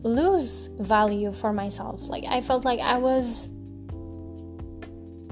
lose 0.02 0.70
value 0.78 1.32
for 1.32 1.52
myself. 1.52 2.08
Like, 2.08 2.24
I 2.28 2.40
felt 2.40 2.64
like 2.64 2.80
I 2.80 2.98
was. 2.98 3.50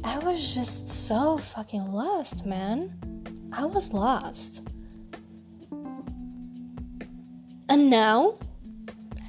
I 0.05 0.19
was 0.19 0.55
just 0.55 0.89
so 0.89 1.39
fucking 1.39 1.93
lost, 1.93 2.47
man. 2.47 2.95
I 3.53 3.65
was 3.65 3.93
lost. 3.93 4.69
And 7.71 7.91
now, 7.91 8.39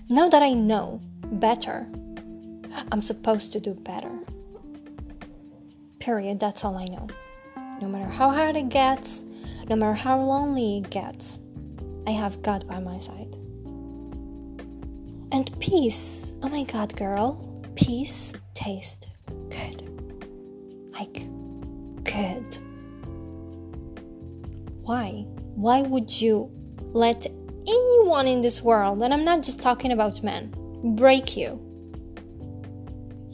now 0.10 0.30
that 0.30 0.42
I 0.42 0.54
know 0.54 1.02
better, 1.24 1.88
I'm 2.92 3.02
supposed 3.02 3.52
to 3.54 3.60
do 3.60 3.74
better. 3.74 4.12
Period. 6.00 6.40
That's 6.40 6.64
all 6.64 6.78
I 6.78 6.86
know. 6.86 7.08
No 7.82 7.88
matter 7.88 8.10
how 8.10 8.30
hard 8.32 8.56
it 8.56 8.70
gets, 8.70 9.24
no 9.70 9.76
matter 9.76 9.94
how 9.94 10.20
lonely 10.22 10.80
it 10.80 10.90
gets, 10.90 11.40
I 12.08 12.12
have 12.12 12.42
God 12.42 12.68
by 12.68 12.80
my 12.80 12.98
side. 12.98 13.36
And 15.32 15.52
peace. 15.60 16.34
Oh 16.42 16.50
my 16.50 16.64
god, 16.64 16.96
girl. 16.96 17.46
Peace 17.76 18.34
tastes 18.54 19.08
good. 19.50 19.84
Like, 20.94 21.26
good. 22.04 22.58
Why? 24.90 25.24
Why 25.54 25.84
would 25.84 26.10
you 26.20 26.50
let 26.94 27.28
anyone 27.68 28.28
in 28.28 28.42
this 28.42 28.64
world, 28.64 29.04
and 29.04 29.14
I'm 29.14 29.24
not 29.24 29.44
just 29.44 29.62
talking 29.62 29.92
about 29.92 30.24
men, 30.24 30.52
break 30.96 31.38
you? 31.38 31.62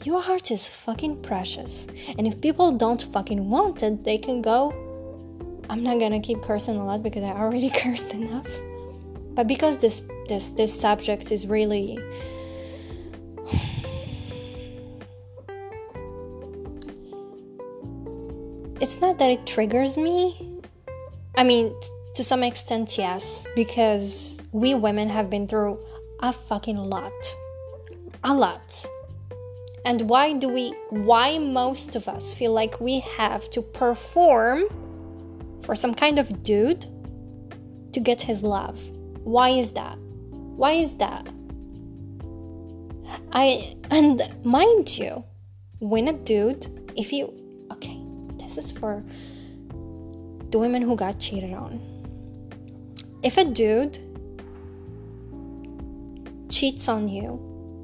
Your 0.04 0.20
heart 0.20 0.50
is 0.50 0.68
fucking 0.68 1.22
precious. 1.22 1.86
And 2.18 2.26
if 2.26 2.42
people 2.42 2.72
don't 2.72 3.00
fucking 3.00 3.48
want 3.48 3.82
it, 3.82 4.04
they 4.04 4.18
can 4.18 4.42
go. 4.42 4.70
I'm 5.70 5.82
not 5.82 5.98
gonna 5.98 6.20
keep 6.20 6.42
cursing 6.42 6.76
a 6.76 6.84
lot 6.84 7.02
because 7.02 7.24
I 7.24 7.30
already 7.30 7.70
cursed 7.74 8.12
enough. 8.12 8.50
But 9.30 9.46
because 9.46 9.80
this 9.80 10.02
this 10.28 10.52
this 10.52 10.78
subject 10.78 11.32
is 11.32 11.46
really 11.46 11.98
it's 18.78 19.00
not 19.00 19.16
that 19.16 19.30
it 19.30 19.46
triggers 19.46 19.96
me. 19.96 20.45
I 21.36 21.44
mean, 21.44 21.74
to 22.14 22.24
some 22.24 22.42
extent, 22.42 22.96
yes, 22.96 23.46
because 23.54 24.40
we 24.52 24.74
women 24.74 25.08
have 25.10 25.28
been 25.28 25.46
through 25.46 25.78
a 26.20 26.32
fucking 26.32 26.78
lot. 26.78 27.12
A 28.24 28.34
lot. 28.34 28.86
And 29.84 30.08
why 30.08 30.32
do 30.32 30.48
we, 30.48 30.74
why 30.88 31.38
most 31.38 31.94
of 31.94 32.08
us 32.08 32.32
feel 32.32 32.52
like 32.52 32.80
we 32.80 33.00
have 33.00 33.50
to 33.50 33.60
perform 33.60 34.64
for 35.62 35.76
some 35.76 35.94
kind 35.94 36.18
of 36.18 36.42
dude 36.42 36.86
to 37.92 38.00
get 38.00 38.22
his 38.22 38.42
love? 38.42 38.80
Why 39.22 39.50
is 39.50 39.72
that? 39.72 39.98
Why 39.98 40.72
is 40.72 40.96
that? 40.96 41.28
I, 43.32 43.76
and 43.90 44.22
mind 44.42 44.96
you, 44.96 45.22
when 45.80 46.08
a 46.08 46.14
dude, 46.14 46.66
if 46.96 47.12
you, 47.12 47.32
okay, 47.72 48.00
this 48.38 48.56
is 48.56 48.72
for 48.72 49.04
the 50.50 50.58
women 50.58 50.82
who 50.82 50.96
got 50.96 51.18
cheated 51.18 51.52
on. 51.52 51.80
If 53.22 53.36
a 53.36 53.44
dude 53.44 53.98
cheats 56.48 56.88
on 56.88 57.08
you, 57.08 57.40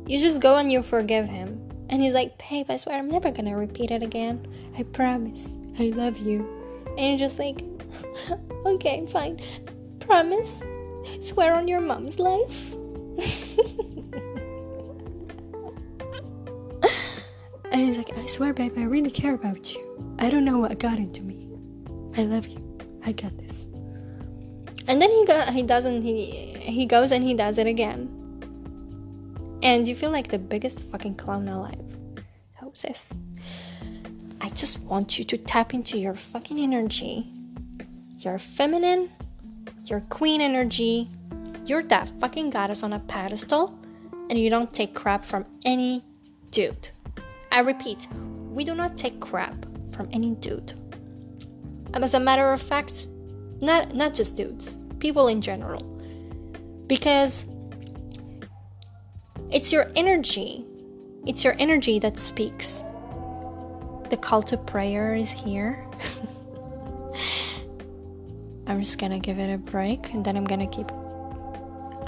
you 0.06 0.18
just 0.18 0.40
go 0.40 0.56
and 0.56 0.70
you 0.70 0.82
forgive 0.82 1.26
him. 1.26 1.68
And 1.88 2.02
he's 2.02 2.14
like, 2.14 2.38
babe, 2.38 2.66
I 2.68 2.76
swear 2.76 2.98
I'm 2.98 3.10
never 3.10 3.30
gonna 3.30 3.56
repeat 3.56 3.90
it 3.90 4.02
again. 4.02 4.46
I 4.78 4.82
promise. 4.84 5.56
I 5.78 5.88
love 5.88 6.18
you. 6.18 6.48
And 6.96 7.18
you're 7.18 7.28
just 7.28 7.38
like, 7.38 7.62
okay, 8.66 9.06
fine. 9.06 9.40
Promise. 10.00 10.62
Swear 11.20 11.54
on 11.54 11.68
your 11.68 11.80
mom's 11.80 12.18
life. 12.18 12.72
and 17.70 17.80
he's 17.80 17.96
like, 17.96 18.16
I 18.16 18.26
swear, 18.26 18.52
babe, 18.52 18.74
I 18.76 18.84
really 18.84 19.10
care 19.10 19.34
about 19.34 19.74
you. 19.74 20.14
I 20.18 20.30
don't 20.30 20.44
know 20.44 20.58
what 20.58 20.78
got 20.78 20.98
into 20.98 21.22
me. 21.22 21.41
I 22.16 22.24
love 22.24 22.46
you. 22.46 22.60
I 23.04 23.12
got 23.12 23.36
this. 23.38 23.66
And 24.88 25.00
then 25.00 25.10
he 25.10 25.24
go, 25.24 25.40
he 25.52 25.62
doesn't 25.62 26.02
he 26.02 26.26
he 26.58 26.86
goes 26.86 27.12
and 27.12 27.24
he 27.24 27.34
does 27.34 27.58
it 27.58 27.66
again. 27.66 28.18
And 29.62 29.86
you 29.86 29.94
feel 29.94 30.10
like 30.10 30.28
the 30.28 30.38
biggest 30.38 30.80
fucking 30.80 31.14
clown 31.14 31.48
alive. 31.48 31.80
So 32.60 32.70
sis, 32.74 33.12
I 34.40 34.48
just 34.50 34.80
want 34.80 35.18
you 35.18 35.24
to 35.26 35.38
tap 35.38 35.72
into 35.72 35.98
your 35.98 36.14
fucking 36.14 36.58
energy. 36.58 37.32
Your 38.18 38.38
feminine, 38.38 39.10
your 39.84 40.00
queen 40.00 40.40
energy. 40.40 41.08
You're 41.64 41.84
that 41.84 42.10
fucking 42.20 42.50
goddess 42.50 42.82
on 42.82 42.92
a 42.92 42.98
pedestal, 42.98 43.78
and 44.30 44.38
you 44.38 44.50
don't 44.50 44.72
take 44.72 44.94
crap 44.94 45.24
from 45.24 45.46
any 45.64 46.04
dude. 46.50 46.90
I 47.52 47.60
repeat, 47.60 48.08
we 48.50 48.64
do 48.64 48.74
not 48.74 48.96
take 48.96 49.20
crap 49.20 49.54
from 49.92 50.08
any 50.12 50.32
dude. 50.32 50.72
Um, 51.94 52.04
as 52.04 52.14
a 52.14 52.20
matter 52.20 52.52
of 52.52 52.62
fact, 52.62 53.06
not 53.60 53.94
not 53.94 54.14
just 54.14 54.36
dudes, 54.36 54.78
people 54.98 55.28
in 55.28 55.40
general. 55.40 55.82
Because 56.86 57.46
it's 59.50 59.72
your 59.72 59.90
energy. 59.96 60.64
It's 61.26 61.44
your 61.44 61.54
energy 61.58 61.98
that 61.98 62.16
speaks. 62.16 62.82
The 64.10 64.16
call 64.20 64.42
to 64.44 64.56
prayer 64.56 65.14
is 65.14 65.30
here. 65.30 65.86
I'm 68.66 68.80
just 68.80 68.98
gonna 68.98 69.18
give 69.18 69.38
it 69.38 69.52
a 69.52 69.58
break 69.58 70.14
and 70.14 70.24
then 70.24 70.36
I'm 70.36 70.44
gonna 70.44 70.66
keep 70.66 70.90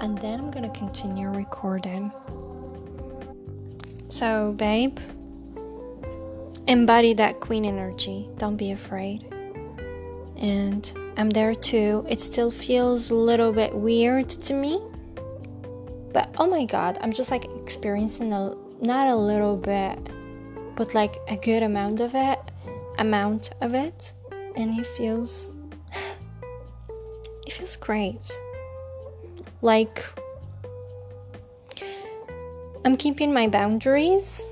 and 0.01 0.16
then 0.18 0.40
I'm 0.40 0.51
gonna 0.51 0.70
continue 0.70 1.29
recording. 1.29 2.12
So, 4.09 4.53
babe, 4.53 4.99
embody 6.66 7.14
that 7.14 7.40
queen 7.40 7.64
energy. 7.64 8.29
Don't 8.38 8.57
be 8.57 8.73
afraid. 8.73 9.34
And 10.45 10.93
I'm 11.17 11.31
there 11.31 11.55
too. 11.55 12.05
It 12.07 12.21
still 12.21 12.51
feels 12.51 13.09
a 13.09 13.15
little 13.15 13.51
bit 13.51 13.75
weird 13.75 14.29
to 14.29 14.53
me. 14.53 14.79
But 16.13 16.35
oh 16.37 16.47
my 16.47 16.67
god, 16.67 16.99
I'm 17.01 17.13
just 17.13 17.31
like 17.31 17.47
experiencing 17.63 18.31
a 18.35 18.55
not 18.83 19.09
a 19.09 19.17
little 19.17 19.57
bit, 19.57 19.99
but 20.77 20.95
like 20.95 21.17
a 21.29 21.39
good 21.39 21.63
amount 21.63 22.01
of 22.01 22.15
it, 22.15 22.39
amount 22.99 23.53
of 23.63 23.73
it, 23.73 24.13
and 24.55 24.79
it 24.79 24.87
feels 24.87 25.55
it 27.47 27.55
feels 27.55 27.77
great. 27.77 28.31
Like 29.63 30.05
I'm 32.85 32.99
keeping 32.99 33.33
my 33.33 33.49
boundaries. 33.49 34.47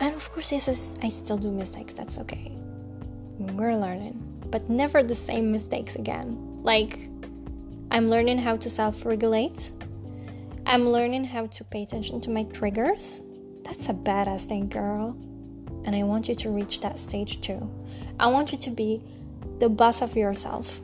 And 0.00 0.14
of 0.14 0.30
course, 0.30 0.52
yes, 0.52 0.98
I 1.02 1.08
still 1.08 1.38
do 1.38 1.50
mistakes. 1.50 1.94
That's 1.94 2.18
okay. 2.18 2.52
We're 3.38 3.74
learning 3.74 4.27
but 4.50 4.68
never 4.68 5.02
the 5.02 5.14
same 5.14 5.52
mistakes 5.52 5.96
again. 5.96 6.36
Like, 6.62 7.08
I'm 7.90 8.08
learning 8.08 8.38
how 8.38 8.56
to 8.56 8.70
self 8.70 9.04
regulate, 9.06 9.70
I'm 10.66 10.88
learning 10.88 11.24
how 11.24 11.46
to 11.46 11.64
pay 11.64 11.82
attention 11.82 12.20
to 12.22 12.30
my 12.30 12.44
triggers. 12.44 13.22
That's 13.62 13.88
a 13.88 13.94
badass 13.94 14.44
thing, 14.44 14.68
girl. 14.68 15.16
And 15.84 15.96
I 15.96 16.02
want 16.02 16.28
you 16.28 16.34
to 16.34 16.50
reach 16.50 16.80
that 16.80 16.98
stage 16.98 17.40
too. 17.40 17.70
I 18.20 18.26
want 18.26 18.52
you 18.52 18.58
to 18.58 18.70
be 18.70 19.02
the 19.58 19.68
boss 19.68 20.02
of 20.02 20.16
yourself. 20.16 20.80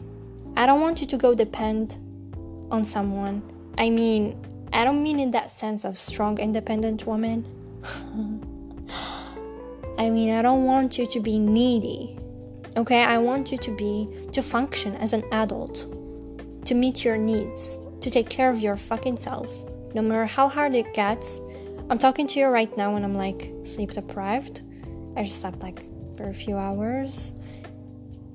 I 0.56 0.66
don't 0.66 0.80
want 0.80 1.00
you 1.00 1.06
to 1.08 1.16
go 1.16 1.34
depend 1.34 1.98
on 2.70 2.84
someone. 2.84 3.42
I 3.76 3.90
mean, 3.90 4.40
I 4.72 4.84
don't 4.84 5.02
mean 5.02 5.20
in 5.20 5.30
that 5.32 5.50
sense 5.50 5.84
of 5.84 5.98
strong, 5.98 6.38
independent 6.38 7.06
woman. 7.06 7.44
I 9.98 10.10
mean, 10.10 10.30
I 10.34 10.42
don't 10.42 10.64
want 10.64 10.98
you 10.98 11.06
to 11.06 11.20
be 11.20 11.38
needy. 11.38 12.18
Okay, 12.76 13.04
I 13.04 13.18
want 13.18 13.52
you 13.52 13.58
to 13.58 13.70
be, 13.76 14.08
to 14.32 14.42
function 14.42 14.96
as 14.96 15.12
an 15.12 15.22
adult, 15.30 15.86
to 16.66 16.74
meet 16.74 17.04
your 17.04 17.16
needs, 17.16 17.78
to 18.00 18.10
take 18.10 18.28
care 18.28 18.50
of 18.50 18.58
your 18.58 18.76
fucking 18.76 19.16
self, 19.16 19.64
no 19.94 20.02
matter 20.02 20.26
how 20.26 20.48
hard 20.48 20.74
it 20.74 20.92
gets. 20.92 21.40
I'm 21.88 21.98
talking 21.98 22.26
to 22.26 22.40
you 22.40 22.46
right 22.46 22.76
now 22.76 22.96
and 22.96 23.04
I'm 23.04 23.14
like 23.14 23.52
sleep 23.62 23.92
deprived. 23.92 24.62
I 25.16 25.22
just 25.22 25.40
slept 25.40 25.62
like 25.62 25.84
for 26.16 26.28
a 26.28 26.34
few 26.34 26.56
hours. 26.56 27.30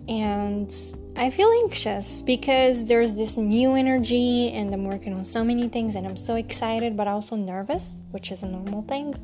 And 0.07 0.73
I 1.17 1.29
feel 1.29 1.51
anxious 1.63 2.21
because 2.21 2.85
there's 2.85 3.15
this 3.15 3.35
new 3.35 3.75
energy 3.75 4.53
and 4.53 4.73
I'm 4.73 4.85
working 4.85 5.13
on 5.13 5.25
so 5.25 5.43
many 5.43 5.67
things 5.67 5.95
and 5.95 6.07
I'm 6.07 6.15
so 6.15 6.35
excited 6.35 6.95
but 6.95 7.09
also 7.09 7.35
nervous, 7.35 7.97
which 8.11 8.31
is 8.31 8.43
a 8.43 8.47
normal 8.47 8.83
thing. 8.83 9.15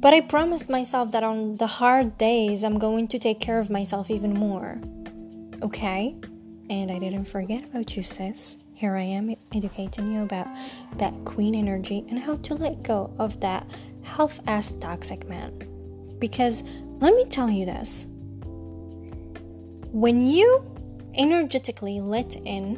But 0.00 0.14
I 0.14 0.20
promised 0.20 0.68
myself 0.68 1.10
that 1.10 1.24
on 1.24 1.56
the 1.56 1.66
hard 1.66 2.16
days, 2.18 2.62
I'm 2.62 2.78
going 2.78 3.08
to 3.08 3.18
take 3.18 3.40
care 3.40 3.58
of 3.58 3.68
myself 3.68 4.10
even 4.10 4.32
more. 4.32 4.78
Okay? 5.60 6.16
And 6.70 6.90
I 6.90 7.00
didn't 7.00 7.24
forget 7.24 7.64
about 7.64 7.96
you, 7.96 8.02
sis. 8.02 8.58
Here 8.74 8.94
I 8.94 9.02
am 9.02 9.34
educating 9.52 10.12
you 10.12 10.22
about 10.22 10.46
that 10.98 11.12
queen 11.24 11.56
energy 11.56 12.04
and 12.08 12.18
how 12.20 12.36
to 12.36 12.54
let 12.54 12.84
go 12.84 13.12
of 13.18 13.40
that 13.40 13.66
half 14.02 14.38
ass 14.46 14.70
toxic 14.72 15.28
man. 15.28 15.52
Because 16.20 16.62
let 17.00 17.14
me 17.14 17.24
tell 17.24 17.50
you 17.50 17.66
this 17.66 18.06
when 19.90 20.24
you 20.24 20.64
energetically 21.14 22.00
let 22.00 22.36
in 22.36 22.76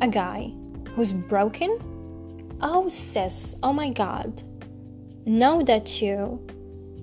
a 0.00 0.08
guy 0.08 0.52
who's 0.94 1.12
broken, 1.12 1.78
oh, 2.60 2.88
sis, 2.88 3.54
oh 3.62 3.72
my 3.72 3.90
god, 3.90 4.42
know 5.26 5.62
that 5.62 6.00
you, 6.00 6.40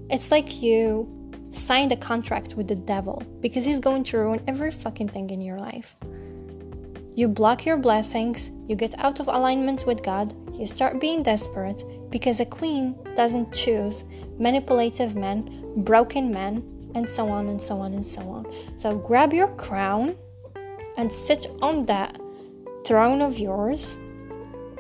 it's 0.10 0.32
like 0.32 0.62
you 0.62 1.08
signed 1.52 1.92
a 1.92 1.98
contract 1.98 2.56
with 2.56 2.68
the 2.68 2.76
devil 2.76 3.22
because 3.42 3.66
he's 3.66 3.80
going 3.80 4.04
to 4.06 4.18
ruin 4.18 4.42
every 4.48 4.72
fucking 4.72 5.10
thing 5.10 5.30
in 5.30 5.42
your 5.42 5.60
life. 5.60 5.96
You 7.16 7.28
block 7.28 7.66
your 7.66 7.78
blessings, 7.78 8.50
you 8.68 8.76
get 8.76 8.98
out 8.98 9.20
of 9.20 9.28
alignment 9.28 9.86
with 9.86 10.02
God, 10.02 10.34
you 10.58 10.66
start 10.66 11.00
being 11.00 11.22
desperate 11.22 11.84
because 12.10 12.40
a 12.40 12.46
queen 12.46 12.96
doesn't 13.16 13.54
choose 13.54 14.04
manipulative 14.40 15.16
men, 15.16 15.84
broken 15.84 16.32
men, 16.32 16.64
and 16.96 17.08
so 17.08 17.28
on 17.28 17.50
and 17.50 17.62
so 17.62 17.78
on 17.80 17.94
and 17.94 18.06
so 18.06 18.22
on. 18.22 18.52
So 18.76 18.98
grab 18.98 19.34
your 19.34 19.50
crown 19.50 20.16
and 20.98 21.12
sit 21.12 21.48
on 21.62 21.86
that 21.86 22.20
throne 22.86 23.22
of 23.22 23.38
yours 23.38 23.98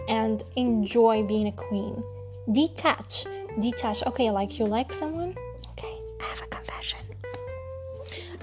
and 0.09 0.43
enjoy 0.55 1.23
being 1.23 1.47
a 1.47 1.51
queen. 1.51 2.03
Detach. 2.51 3.25
Detach. 3.59 4.05
Okay, 4.07 4.29
like 4.29 4.59
you 4.59 4.65
like 4.65 4.91
someone? 4.91 5.35
Okay, 5.71 5.95
I 6.21 6.23
have 6.23 6.41
a 6.41 6.47
confession. 6.47 6.99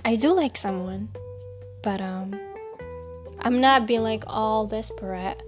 I 0.05 0.17
do 0.17 0.33
like 0.33 0.57
someone, 0.57 1.09
but 1.83 2.01
um 2.01 2.39
I'm 3.41 3.61
not 3.61 3.87
being 3.87 4.03
like 4.03 4.25
all 4.27 4.67
desperate 4.67 5.43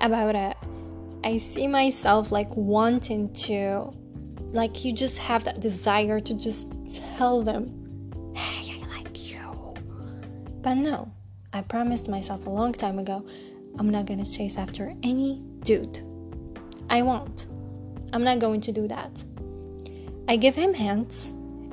about 0.00 0.34
it. 0.34 0.56
I 1.24 1.36
see 1.38 1.66
myself 1.66 2.32
like 2.32 2.54
wanting 2.56 3.32
to 3.48 3.92
like 4.52 4.84
you 4.84 4.92
just 4.92 5.18
have 5.18 5.44
that 5.44 5.60
desire 5.60 6.20
to 6.20 6.34
just 6.34 6.68
tell 7.16 7.42
them, 7.42 8.12
"Hey, 8.34 8.80
I 8.80 8.86
like 8.96 9.32
you." 9.32 9.74
But 10.62 10.74
no. 10.74 11.12
I 11.50 11.62
promised 11.62 12.08
myself 12.08 12.46
a 12.46 12.50
long 12.50 12.72
time 12.72 12.98
ago 12.98 13.24
I'm 13.78 13.90
not 13.90 14.06
gonna 14.06 14.24
chase 14.24 14.58
after 14.58 14.92
any 15.02 15.42
dude. 15.62 16.00
I 16.90 17.02
won't. 17.02 17.46
I'm 18.12 18.24
not 18.24 18.38
going 18.38 18.60
to 18.62 18.72
do 18.72 18.88
that. 18.88 19.24
I 20.28 20.36
give 20.36 20.54
him 20.54 20.74
hints, 20.74 21.30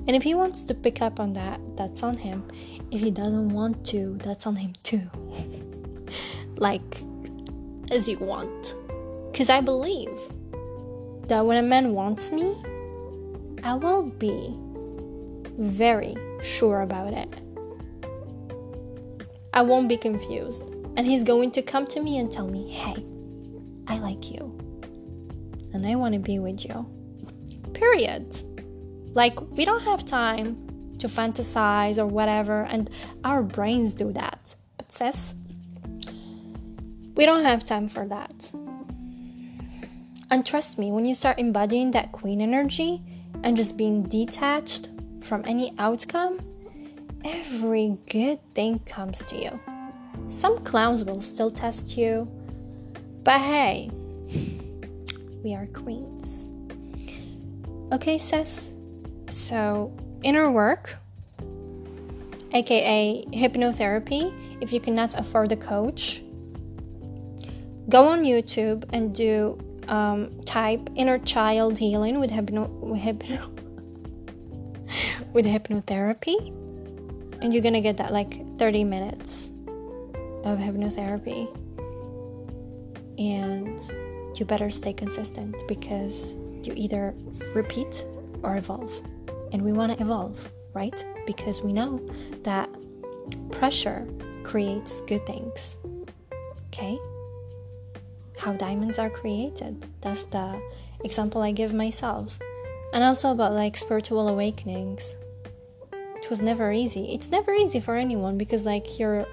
and 0.07 0.15
if 0.15 0.23
he 0.23 0.33
wants 0.33 0.63
to 0.65 0.73
pick 0.73 1.01
up 1.01 1.19
on 1.19 1.33
that, 1.33 1.59
that's 1.75 2.03
on 2.03 2.17
him. 2.17 2.43
If 2.91 3.01
he 3.01 3.11
doesn't 3.11 3.49
want 3.49 3.85
to, 3.87 4.17
that's 4.23 4.45
on 4.45 4.55
him 4.55 4.73
too. 4.83 5.01
like, 6.57 7.01
as 7.91 8.07
you 8.07 8.17
want. 8.19 8.75
Because 9.31 9.49
I 9.49 9.61
believe 9.61 10.19
that 11.27 11.45
when 11.45 11.57
a 11.57 11.67
man 11.67 11.93
wants 11.93 12.31
me, 12.31 12.55
I 13.63 13.73
will 13.73 14.03
be 14.03 14.55
very 15.57 16.15
sure 16.41 16.81
about 16.81 17.13
it. 17.13 17.29
I 19.53 19.61
won't 19.61 19.89
be 19.89 19.97
confused. 19.97 20.69
And 20.97 21.05
he's 21.05 21.23
going 21.23 21.51
to 21.51 21.61
come 21.61 21.87
to 21.87 21.99
me 21.99 22.19
and 22.19 22.31
tell 22.31 22.47
me, 22.47 22.69
hey, 22.69 23.05
I 23.87 23.97
like 23.97 24.31
you. 24.31 24.54
And 25.75 25.85
I 25.85 25.95
want 25.95 26.13
to 26.13 26.19
be 26.21 26.39
with 26.39 26.63
you. 26.63 26.85
Period. 27.73 28.33
Like, 29.13 29.39
we 29.51 29.65
don't 29.65 29.83
have 29.83 30.05
time 30.05 30.95
to 30.99 31.07
fantasize 31.07 31.97
or 31.97 32.05
whatever, 32.05 32.63
and 32.63 32.89
our 33.25 33.43
brains 33.43 33.93
do 33.93 34.13
that. 34.13 34.55
But, 34.77 34.89
sis, 34.89 35.35
we 37.15 37.25
don't 37.25 37.43
have 37.43 37.65
time 37.65 37.89
for 37.89 38.07
that. 38.07 38.53
And 40.31 40.45
trust 40.45 40.79
me, 40.79 40.93
when 40.93 41.05
you 41.05 41.13
start 41.13 41.39
embodying 41.39 41.91
that 41.91 42.13
queen 42.13 42.39
energy 42.39 43.01
and 43.43 43.57
just 43.57 43.77
being 43.77 44.03
detached 44.03 44.89
from 45.21 45.43
any 45.45 45.73
outcome, 45.77 46.39
every 47.25 47.97
good 48.09 48.39
thing 48.53 48.79
comes 48.79 49.25
to 49.25 49.35
you. 49.35 49.59
Some 50.29 50.57
clowns 50.63 51.03
will 51.03 51.19
still 51.19 51.51
test 51.51 51.97
you, 51.97 52.29
but 53.23 53.41
hey, 53.41 53.91
we 55.45 55.53
are 55.53 55.67
queens. 55.67 56.49
Okay, 57.93 58.17
sis? 58.17 58.71
So, 59.29 59.95
inner 60.23 60.49
work, 60.49 60.97
aka 62.51 63.23
hypnotherapy, 63.31 64.33
if 64.59 64.73
you 64.73 64.79
cannot 64.79 65.13
afford 65.13 65.51
a 65.51 65.55
coach, 65.55 66.23
go 67.89 68.07
on 68.07 68.23
YouTube 68.23 68.85
and 68.91 69.13
do 69.13 69.59
um, 69.87 70.33
type 70.45 70.89
inner 70.95 71.19
child 71.19 71.77
healing 71.77 72.19
with 72.19 72.31
hypno 72.31 72.65
with 72.81 73.01
hypno 73.01 73.37
with 75.33 75.45
hypnotherapy 75.45 76.47
and 77.43 77.53
you're 77.53 77.61
gonna 77.61 77.81
get 77.81 77.97
that 77.97 78.11
like 78.11 78.33
30 78.57 78.83
minutes 78.83 79.51
of 80.43 80.57
hypnotherapy 80.57 81.45
and 83.19 83.79
you 84.39 84.45
better 84.45 84.69
stay 84.69 84.93
consistent 84.93 85.55
because 85.67 86.33
you 86.63 86.73
either 86.75 87.13
repeat 87.53 88.05
or 88.43 88.57
evolve. 88.57 88.99
And 89.51 89.61
we 89.61 89.71
want 89.71 89.97
to 89.97 90.01
evolve 90.01 90.51
right? 90.75 91.03
Because 91.25 91.63
we 91.63 91.73
know 91.73 91.99
that 92.43 92.69
pressure 93.49 94.05
creates 94.43 95.01
good 95.01 95.25
things 95.25 95.77
okay? 96.67 96.99
How 98.37 98.53
diamonds 98.53 98.99
are 98.99 99.09
created 99.09 99.85
that's 100.01 100.25
the 100.25 100.61
example 101.03 101.41
i 101.41 101.51
give 101.51 101.73
myself. 101.73 102.37
And 102.93 103.03
also 103.03 103.31
about 103.31 103.53
like 103.53 103.75
spiritual 103.77 104.27
awakenings. 104.27 105.15
It 106.17 106.29
was 106.29 106.41
never 106.41 106.71
easy. 106.71 107.13
It's 107.13 107.29
never 107.29 107.53
easy 107.53 107.79
for 107.79 107.95
anyone 107.95 108.37
because 108.37 108.65
like 108.65 108.99
your 108.99 109.25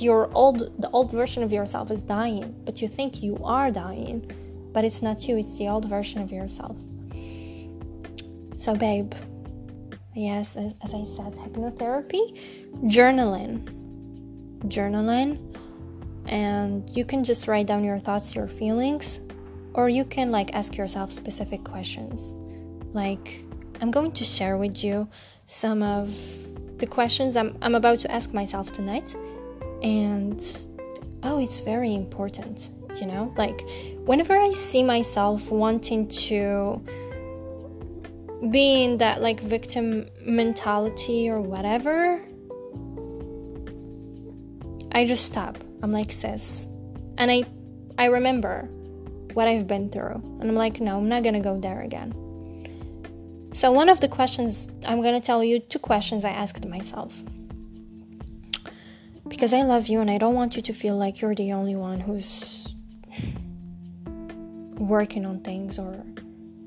your 0.00 0.30
old 0.32 0.80
the 0.80 0.88
old 0.90 1.10
version 1.10 1.42
of 1.42 1.52
yourself 1.52 1.90
is 1.90 2.02
dying, 2.02 2.54
but 2.64 2.80
you 2.80 2.88
think 2.88 3.22
you 3.22 3.36
are 3.44 3.70
dying, 3.70 4.30
but 4.72 4.84
it's 4.84 5.02
not 5.02 5.26
you, 5.28 5.36
it's 5.36 5.58
the 5.58 5.68
old 5.68 5.88
version 5.88 6.22
of 6.22 6.30
yourself. 6.32 6.78
So 8.56 8.76
babe, 8.76 9.12
yes, 10.14 10.56
as, 10.56 10.74
as 10.82 10.94
I 10.94 11.04
said, 11.04 11.34
hypnotherapy, 11.34 12.38
journaling. 12.84 13.68
Journaling 14.68 15.52
and 16.26 16.88
you 16.96 17.04
can 17.04 17.24
just 17.24 17.48
write 17.48 17.66
down 17.66 17.84
your 17.84 17.98
thoughts, 17.98 18.34
your 18.34 18.46
feelings, 18.46 19.20
or 19.74 19.88
you 19.88 20.04
can 20.04 20.30
like 20.30 20.54
ask 20.54 20.76
yourself 20.76 21.10
specific 21.10 21.64
questions. 21.64 22.32
Like 22.92 23.42
I'm 23.80 23.90
going 23.90 24.12
to 24.12 24.24
share 24.24 24.56
with 24.56 24.84
you 24.84 25.08
some 25.46 25.82
of 25.82 26.08
the 26.78 26.86
questions 26.86 27.36
I'm, 27.36 27.56
I'm 27.62 27.74
about 27.74 28.00
to 28.00 28.10
ask 28.10 28.32
myself 28.32 28.72
tonight. 28.72 29.14
And 29.82 30.40
oh, 31.22 31.38
it's 31.38 31.60
very 31.60 31.94
important, 31.94 32.70
you 33.00 33.06
know? 33.06 33.32
Like, 33.36 33.62
whenever 34.04 34.36
I 34.36 34.52
see 34.52 34.82
myself 34.82 35.50
wanting 35.50 36.08
to 36.08 36.82
be 38.50 38.84
in 38.84 38.98
that 38.98 39.22
like 39.22 39.40
victim 39.40 40.08
mentality 40.24 41.28
or 41.30 41.40
whatever, 41.40 42.20
I 44.92 45.06
just 45.06 45.24
stop. 45.24 45.58
I'm 45.82 45.90
like, 45.90 46.10
sis. 46.10 46.66
And 47.18 47.30
I 47.30 47.44
I 47.98 48.06
remember 48.06 48.68
what 49.34 49.48
I've 49.48 49.66
been 49.66 49.90
through. 49.90 50.20
And 50.40 50.44
I'm 50.44 50.54
like, 50.54 50.80
no, 50.80 50.98
I'm 50.98 51.08
not 51.08 51.22
gonna 51.22 51.40
go 51.40 51.58
there 51.58 51.82
again. 51.82 52.12
So, 53.52 53.70
one 53.70 53.88
of 53.88 54.00
the 54.00 54.08
questions 54.08 54.70
I'm 54.86 55.02
to 55.02 55.20
tell 55.20 55.44
you 55.44 55.60
two 55.60 55.78
questions 55.78 56.24
I 56.24 56.30
asked 56.30 56.66
myself. 56.66 57.22
Because 59.32 59.54
I 59.54 59.62
love 59.62 59.86
you 59.88 60.00
and 60.00 60.10
I 60.10 60.18
don't 60.18 60.34
want 60.34 60.56
you 60.56 60.62
to 60.62 60.74
feel 60.74 60.94
like 60.94 61.22
you're 61.22 61.34
the 61.34 61.54
only 61.54 61.74
one 61.74 62.00
who's 62.00 62.74
working 64.76 65.24
on 65.24 65.40
things 65.40 65.78
or 65.78 66.04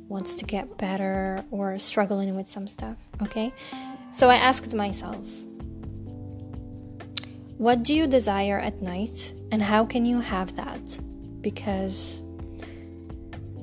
wants 0.08 0.34
to 0.34 0.46
get 0.46 0.76
better 0.80 1.46
or 1.52 1.78
struggling 1.78 2.36
with 2.36 2.48
some 2.48 2.68
stuff, 2.68 2.98
okay? 3.22 3.54
So, 4.12 4.32
I 4.32 4.38
asked 4.38 4.74
myself, 4.74 5.28
what 7.60 7.84
do 7.84 7.94
you 7.94 8.08
desire 8.08 8.58
at 8.60 8.82
night 8.82 9.34
and 9.52 9.62
how 9.62 9.86
can 9.86 10.04
you 10.04 10.20
have 10.20 10.56
that? 10.56 11.00
Because, 11.42 12.24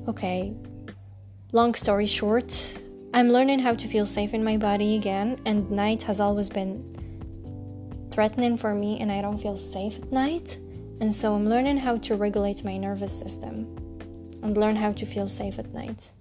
okay, 0.07 0.53
long 1.51 1.75
story 1.75 2.07
short, 2.07 2.81
I'm 3.13 3.27
learning 3.27 3.59
how 3.59 3.75
to 3.75 3.85
feel 3.85 4.05
safe 4.05 4.33
in 4.33 4.45
my 4.45 4.55
body 4.55 4.95
again, 4.95 5.41
and 5.45 5.69
night 5.69 6.03
has 6.03 6.21
always 6.21 6.49
been 6.49 6.89
threatening 8.13 8.57
for 8.57 8.75
me, 8.75 8.99
and 8.99 9.11
I 9.11 9.21
don't 9.21 9.39
feel 9.39 9.57
safe 9.57 9.97
at 9.97 10.11
night. 10.11 10.59
And 11.01 11.13
so 11.13 11.33
I'm 11.33 11.49
learning 11.49 11.77
how 11.77 11.97
to 11.97 12.15
regulate 12.15 12.63
my 12.63 12.77
nervous 12.77 13.17
system 13.17 13.65
and 14.43 14.55
learn 14.55 14.75
how 14.75 14.91
to 14.93 15.05
feel 15.05 15.27
safe 15.27 15.57
at 15.57 15.73
night. 15.73 16.11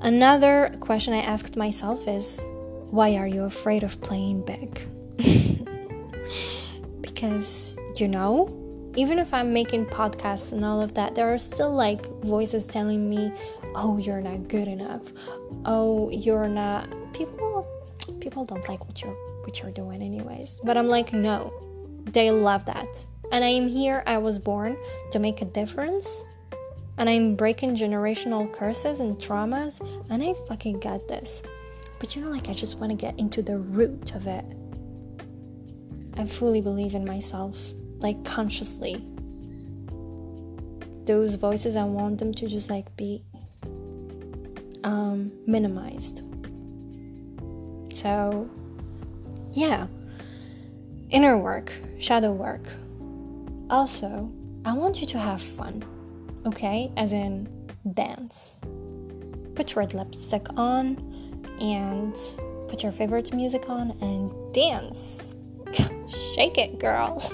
Another 0.00 0.74
question 0.80 1.14
I 1.14 1.20
asked 1.20 1.56
myself 1.56 2.08
is 2.08 2.44
why 2.90 3.16
are 3.16 3.28
you 3.28 3.44
afraid 3.44 3.84
of 3.84 4.00
playing 4.00 4.44
big? 4.44 4.80
because, 7.00 7.78
you 7.96 8.08
know, 8.08 8.50
even 8.96 9.18
if 9.18 9.32
I'm 9.32 9.52
making 9.52 9.86
podcasts 9.86 10.52
and 10.52 10.64
all 10.64 10.80
of 10.80 10.94
that, 10.94 11.14
there 11.14 11.32
are 11.32 11.38
still 11.38 11.72
like 11.72 12.06
voices 12.22 12.66
telling 12.66 13.08
me, 13.08 13.32
"Oh, 13.74 13.98
you're 13.98 14.20
not 14.20 14.48
good 14.48 14.68
enough. 14.68 15.02
Oh, 15.64 16.10
you're 16.10 16.48
not." 16.48 16.86
People, 17.12 17.66
people 18.20 18.44
don't 18.44 18.68
like 18.68 18.86
what 18.86 19.02
you're 19.02 19.33
what 19.44 19.60
you're 19.60 19.70
doing, 19.70 20.02
anyways. 20.02 20.60
But 20.64 20.76
I'm 20.76 20.88
like, 20.88 21.12
no, 21.12 21.52
they 22.04 22.30
love 22.30 22.64
that, 22.66 23.04
and 23.32 23.44
I 23.44 23.48
am 23.48 23.68
here. 23.68 24.02
I 24.06 24.18
was 24.18 24.38
born 24.38 24.76
to 25.12 25.18
make 25.18 25.42
a 25.42 25.46
difference, 25.46 26.24
and 26.98 27.08
I'm 27.08 27.36
breaking 27.36 27.76
generational 27.76 28.52
curses 28.52 29.00
and 29.00 29.16
traumas, 29.16 29.80
and 30.10 30.22
I 30.22 30.34
fucking 30.48 30.80
got 30.80 31.08
this. 31.08 31.42
But 31.98 32.14
you 32.14 32.22
know, 32.22 32.30
like, 32.30 32.48
I 32.48 32.52
just 32.52 32.78
want 32.78 32.90
to 32.90 32.96
get 32.96 33.18
into 33.18 33.42
the 33.42 33.58
root 33.58 34.14
of 34.14 34.26
it. 34.26 34.44
I 36.16 36.26
fully 36.26 36.60
believe 36.60 36.94
in 36.94 37.04
myself 37.04 37.72
like 38.04 38.22
consciously 38.24 38.96
those 41.06 41.34
voices 41.36 41.74
i 41.74 41.84
want 41.84 42.18
them 42.18 42.32
to 42.32 42.46
just 42.46 42.68
like 42.70 42.94
be 42.96 43.22
um, 44.84 45.32
minimized 45.46 46.22
so 47.94 48.48
yeah 49.54 49.86
inner 51.10 51.38
work 51.38 51.72
shadow 51.98 52.32
work 52.32 52.66
also 53.70 54.30
I 54.66 54.72
want 54.72 55.02
you 55.02 55.06
to 55.08 55.18
have 55.18 55.42
fun, 55.42 55.84
okay? 56.46 56.90
As 56.96 57.12
in 57.12 57.46
dance. 57.92 58.62
Put 59.54 59.76
red 59.76 59.92
lipstick 59.92 60.46
on 60.56 60.96
and 61.60 62.16
put 62.66 62.82
your 62.82 62.90
favorite 62.90 63.34
music 63.34 63.68
on 63.68 63.90
and 64.00 64.32
dance. 64.54 65.36
Shake 66.34 66.56
it, 66.56 66.78
girl. 66.78 67.22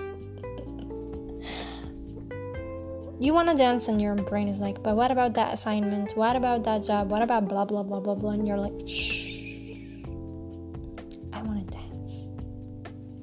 you 3.20 3.32
want 3.32 3.48
to 3.48 3.54
dance, 3.54 3.86
and 3.86 4.02
your 4.02 4.16
brain 4.16 4.48
is 4.48 4.58
like, 4.58 4.82
but 4.82 4.96
what 4.96 5.12
about 5.12 5.34
that 5.34 5.54
assignment? 5.54 6.16
What 6.16 6.34
about 6.34 6.64
that 6.64 6.82
job? 6.82 7.12
What 7.12 7.22
about 7.22 7.46
blah, 7.46 7.64
blah, 7.64 7.84
blah, 7.84 8.00
blah, 8.00 8.16
blah? 8.16 8.32
And 8.32 8.44
you're 8.44 8.58
like, 8.58 8.88
shh. 8.88 9.19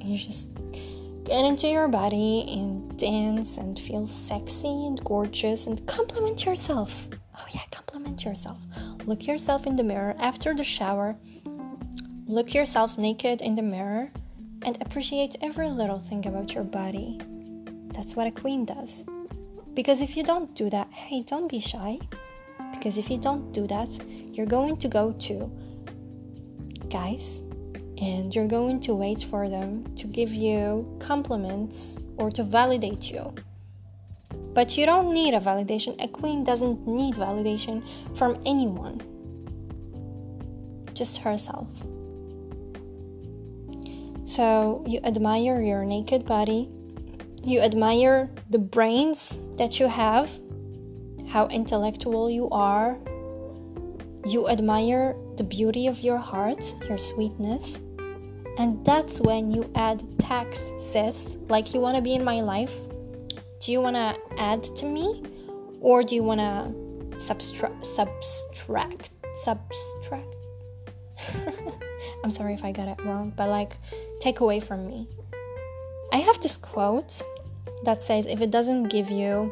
You 0.08 0.18
just 0.18 0.50
get 1.24 1.44
into 1.46 1.68
your 1.68 1.88
body 1.88 2.46
and 2.50 2.98
dance 2.98 3.58
and 3.58 3.80
feel 3.80 4.06
sexy 4.08 4.88
and 4.88 5.04
gorgeous 5.04 5.68
and 5.68 5.86
compliment 5.86 6.46
yourself. 6.46 7.08
Oh, 7.38 7.46
yeah, 7.54 7.62
compliment 7.72 8.26
yourself. 8.26 8.58
Look 9.06 9.28
yourself 9.28 9.68
in 9.68 9.76
the 9.76 9.84
mirror 9.84 10.16
after 10.20 10.54
the 10.56 10.64
shower 10.64 11.16
Look 12.30 12.54
yourself 12.54 12.98
naked 12.98 13.40
in 13.40 13.56
the 13.56 13.62
mirror 13.62 14.12
and 14.64 14.78
appreciate 14.82 15.38
every 15.42 15.70
little 15.70 15.98
thing 15.98 16.28
about 16.28 16.54
your 16.54 16.66
body. 16.66 17.22
That's 17.94 18.18
what 18.18 18.28
a 18.28 18.32
queen 18.32 18.66
does. 18.66 19.06
Because 19.74 20.02
if 20.02 20.18
you 20.18 20.24
don't 20.24 20.54
do 20.54 20.70
that, 20.72 20.92
hey, 20.92 21.24
don't 21.24 21.50
be 21.50 21.62
shy. 21.62 21.98
Because 22.74 22.98
if 22.98 23.10
you 23.10 23.18
don't 23.18 23.54
do 23.54 23.66
that, 23.68 23.98
you're 24.34 24.46
going 24.46 24.76
to 24.76 24.90
go 24.90 25.14
to 25.14 25.50
guys 26.90 27.44
and 28.02 28.34
you're 28.36 28.48
going 28.48 28.80
to 28.82 28.94
wait 28.94 29.24
for 29.24 29.50
them 29.50 29.84
to 29.96 30.08
give 30.08 30.34
you 30.34 30.88
compliments 31.00 32.00
or 32.18 32.30
to 32.32 32.44
validate 32.44 33.12
you. 33.12 33.34
But 34.54 34.78
you 34.78 34.86
don't 34.86 35.14
need 35.14 35.34
a 35.34 35.40
validation. 35.40 36.02
A 36.04 36.08
queen 36.08 36.44
doesn't 36.44 36.88
need 36.88 37.16
validation 37.16 37.88
from 38.18 38.42
anyone, 38.46 39.02
just 40.94 41.20
herself. 41.20 41.68
So 44.26 44.84
you 44.86 45.00
admire 45.04 45.62
your 45.62 45.86
naked 45.86 46.26
body, 46.26 46.70
you 47.44 47.62
admire 47.62 48.30
the 48.50 48.60
brains 48.60 49.40
that 49.58 49.80
you 49.80 49.88
have, 49.88 50.30
how 51.30 51.48
intellectual 51.48 52.30
you 52.30 52.50
are, 52.50 52.98
you 54.26 54.50
admire 54.50 55.16
the 55.38 55.44
beauty 55.44 55.88
of 55.88 56.02
your 56.02 56.18
heart, 56.18 56.76
your 56.90 56.98
sweetness. 56.98 57.80
And 58.58 58.84
that's 58.86 59.22
when 59.22 59.52
you 59.52 59.70
add 59.76 60.04
tax, 60.20 60.72
sis. 60.80 61.38
Like, 61.48 61.74
you 61.74 61.80
want 61.80 61.96
to 61.96 62.02
be 62.02 62.16
in 62.16 62.24
my 62.24 62.42
life? 62.42 62.76
Do 63.60 63.72
you 63.72 63.82
want 63.82 63.96
to 63.96 64.16
add 64.38 64.64
to 64.64 64.86
me? 64.86 65.24
Or 65.80 66.02
do 66.02 66.16
you 66.16 66.24
want 66.24 66.40
to 66.40 67.22
subtract? 67.22 67.86
Subtract? 67.86 69.12
Subtract? 69.42 70.36
I'm 72.24 72.32
sorry 72.32 72.54
if 72.54 72.64
I 72.64 72.72
got 72.72 72.88
it 72.88 73.04
wrong, 73.06 73.34
but 73.36 73.50
like, 73.50 73.78
take 74.20 74.40
away 74.40 74.60
from 74.60 74.88
me. 74.88 75.08
I 76.12 76.18
have 76.18 76.40
this 76.42 76.58
quote 76.58 77.22
that 77.84 78.02
says 78.02 78.26
if 78.26 78.42
it 78.42 78.52
doesn't 78.52 78.86
give 78.90 79.10
you 79.10 79.52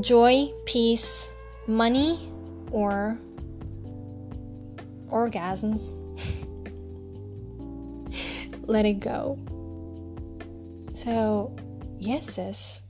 joy, 0.00 0.52
peace, 0.66 1.28
money, 1.66 2.30
or 2.70 3.18
orgasms, 5.10 5.94
let 8.68 8.86
it 8.86 9.00
go. 9.00 9.36
So, 10.94 11.56
yes, 11.98 12.34
sis, 12.34 12.82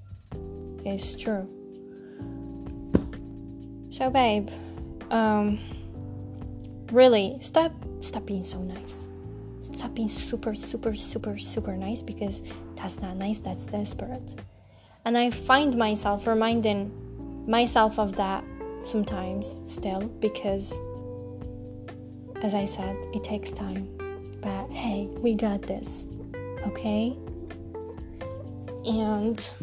it's 0.84 1.16
true. 1.16 1.48
So, 3.88 4.10
babe, 4.10 4.50
um, 5.10 5.58
really 6.92 7.36
stop 7.40 7.72
stop 8.00 8.24
being 8.24 8.44
so 8.44 8.58
nice 8.62 9.08
stop 9.60 9.94
being 9.94 10.08
super 10.08 10.54
super 10.54 10.94
super 10.94 11.36
super 11.36 11.76
nice 11.76 12.02
because 12.02 12.42
that's 12.76 13.00
not 13.02 13.16
nice 13.16 13.38
that's 13.38 13.66
desperate 13.66 14.34
and 15.04 15.18
i 15.18 15.30
find 15.30 15.76
myself 15.76 16.26
reminding 16.26 16.90
myself 17.46 17.98
of 17.98 18.16
that 18.16 18.42
sometimes 18.82 19.58
still 19.64 20.00
because 20.20 20.78
as 22.42 22.54
i 22.54 22.64
said 22.64 22.96
it 23.12 23.22
takes 23.22 23.52
time 23.52 23.97
but 24.40 24.68
hey 24.70 25.06
we 25.18 25.34
got 25.34 25.62
this 25.62 26.06
okay 26.66 27.16
and 28.86 29.54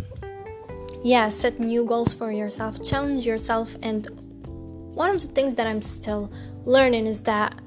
yeah 1.04 1.30
set 1.30 1.60
new 1.60 1.86
goals 1.86 2.14
for 2.14 2.32
yourself 2.32 2.84
challenge 2.84 3.26
yourself 3.26 3.76
and 3.82 4.08
one 4.96 5.10
of 5.10 5.22
the 5.22 5.28
things 5.28 5.56
that 5.56 5.68
i'm 5.68 5.82
still 5.82 6.32
learning 6.66 7.06
is 7.06 7.24
that 7.24 7.60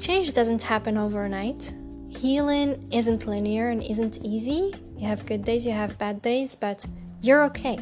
change 0.00 0.32
doesn't 0.32 0.62
happen 0.62 0.96
overnight. 0.96 1.72
Healing 2.08 2.88
isn't 2.90 3.26
linear 3.26 3.68
and 3.68 3.82
isn't 3.82 4.18
easy. 4.24 4.74
You 4.96 5.06
have 5.06 5.26
good 5.26 5.44
days, 5.44 5.66
you 5.66 5.72
have 5.72 5.98
bad 5.98 6.22
days, 6.22 6.54
but 6.54 6.84
you're 7.22 7.44
okay. 7.44 7.76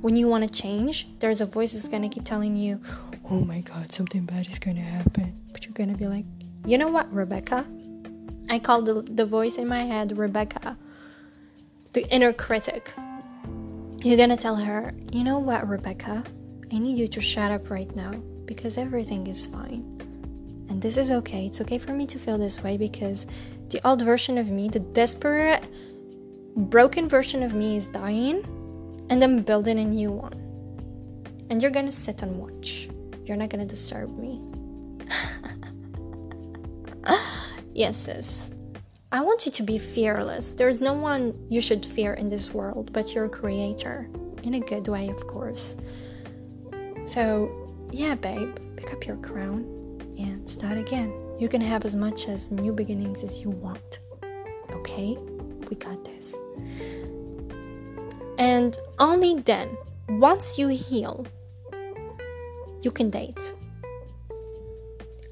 When 0.00 0.16
you 0.16 0.26
want 0.26 0.48
to 0.48 0.52
change, 0.52 1.06
there's 1.18 1.40
a 1.40 1.46
voice 1.46 1.72
that's 1.72 1.88
going 1.88 2.02
to 2.02 2.08
keep 2.08 2.24
telling 2.24 2.56
you, 2.56 2.80
oh 3.30 3.40
my 3.44 3.60
god, 3.60 3.92
something 3.92 4.24
bad 4.24 4.46
is 4.46 4.58
going 4.58 4.76
to 4.76 4.82
happen. 4.82 5.38
But 5.52 5.66
you're 5.66 5.74
going 5.74 5.92
to 5.92 5.96
be 5.96 6.06
like, 6.06 6.24
you 6.66 6.78
know 6.78 6.88
what, 6.88 7.12
Rebecca? 7.12 7.66
I 8.48 8.58
call 8.58 8.82
the, 8.82 9.02
the 9.02 9.24
voice 9.24 9.56
in 9.56 9.68
my 9.68 9.82
head 9.82 10.16
Rebecca, 10.16 10.76
the 11.92 12.06
inner 12.12 12.32
critic. 12.32 12.92
You're 14.02 14.26
to 14.26 14.36
tell 14.36 14.56
her, 14.56 14.94
you 15.12 15.24
know 15.24 15.38
what, 15.38 15.68
Rebecca? 15.68 16.24
I 16.72 16.78
need 16.78 16.98
you 16.98 17.08
to 17.08 17.20
shut 17.20 17.50
up 17.52 17.70
right 17.70 17.94
now 17.94 18.12
because 18.44 18.78
everything 18.78 19.26
is 19.26 19.46
fine. 19.46 19.84
And 20.68 20.80
this 20.80 20.96
is 20.96 21.10
okay. 21.10 21.46
It's 21.46 21.60
okay 21.60 21.78
for 21.78 21.92
me 21.92 22.06
to 22.06 22.18
feel 22.18 22.38
this 22.38 22.62
way 22.62 22.76
because 22.76 23.26
the 23.68 23.80
old 23.86 24.02
version 24.02 24.38
of 24.38 24.50
me, 24.50 24.68
the 24.68 24.80
desperate, 24.80 25.64
broken 26.56 27.08
version 27.08 27.42
of 27.42 27.54
me, 27.54 27.76
is 27.76 27.88
dying, 27.88 28.44
and 29.10 29.22
I'm 29.22 29.42
building 29.42 29.78
a 29.78 29.84
new 29.84 30.12
one. 30.12 30.32
And 31.50 31.60
you're 31.60 31.70
gonna 31.70 31.92
sit 31.92 32.22
and 32.22 32.36
watch. 32.38 32.88
You're 33.26 33.36
not 33.36 33.50
gonna 33.50 33.66
disturb 33.66 34.16
me. 34.16 34.40
yes, 37.74 37.96
sis. 37.96 38.50
I 39.12 39.22
want 39.22 39.44
you 39.44 39.52
to 39.52 39.62
be 39.62 39.78
fearless. 39.78 40.52
There's 40.52 40.80
no 40.80 40.94
one 40.94 41.34
you 41.48 41.60
should 41.60 41.84
fear 41.84 42.14
in 42.14 42.28
this 42.28 42.54
world 42.54 42.92
but 42.92 43.14
your 43.14 43.28
creator. 43.28 44.08
In 44.44 44.54
a 44.54 44.60
good 44.60 44.86
way, 44.88 45.08
of 45.08 45.26
course. 45.26 45.76
So, 47.04 47.50
yeah, 47.90 48.14
babe, 48.14 48.56
pick 48.76 48.92
up 48.92 49.06
your 49.06 49.16
crown 49.16 49.64
and 50.18 50.48
start 50.48 50.78
again. 50.78 51.12
You 51.38 51.48
can 51.48 51.60
have 51.60 51.84
as 51.84 51.96
much 51.96 52.28
as 52.28 52.50
new 52.50 52.72
beginnings 52.72 53.22
as 53.22 53.40
you 53.40 53.50
want. 53.50 53.98
Okay? 54.72 55.16
We 55.68 55.76
got 55.76 56.04
this. 56.04 56.36
And 58.38 58.78
only 58.98 59.40
then, 59.40 59.76
once 60.08 60.58
you 60.58 60.68
heal, 60.68 61.26
you 62.82 62.90
can 62.90 63.10
date. 63.10 63.52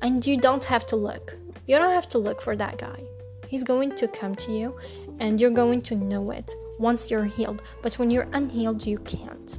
And 0.02 0.24
you 0.26 0.36
don't 0.36 0.64
have 0.64 0.84
to 0.86 0.96
look. 0.96 1.36
You 1.68 1.78
don't 1.78 1.92
have 1.92 2.08
to 2.08 2.18
look 2.18 2.42
for 2.42 2.56
that 2.56 2.78
guy. 2.78 3.04
He's 3.46 3.62
going 3.62 3.94
to 3.94 4.08
come 4.08 4.34
to 4.34 4.50
you 4.50 4.76
and 5.20 5.40
you're 5.40 5.50
going 5.50 5.82
to 5.82 5.94
know 5.94 6.32
it 6.32 6.50
once 6.80 7.10
you're 7.10 7.24
healed. 7.24 7.62
But 7.82 7.94
when 7.94 8.10
you're 8.10 8.28
unhealed, 8.32 8.84
you 8.84 8.98
can't 8.98 9.58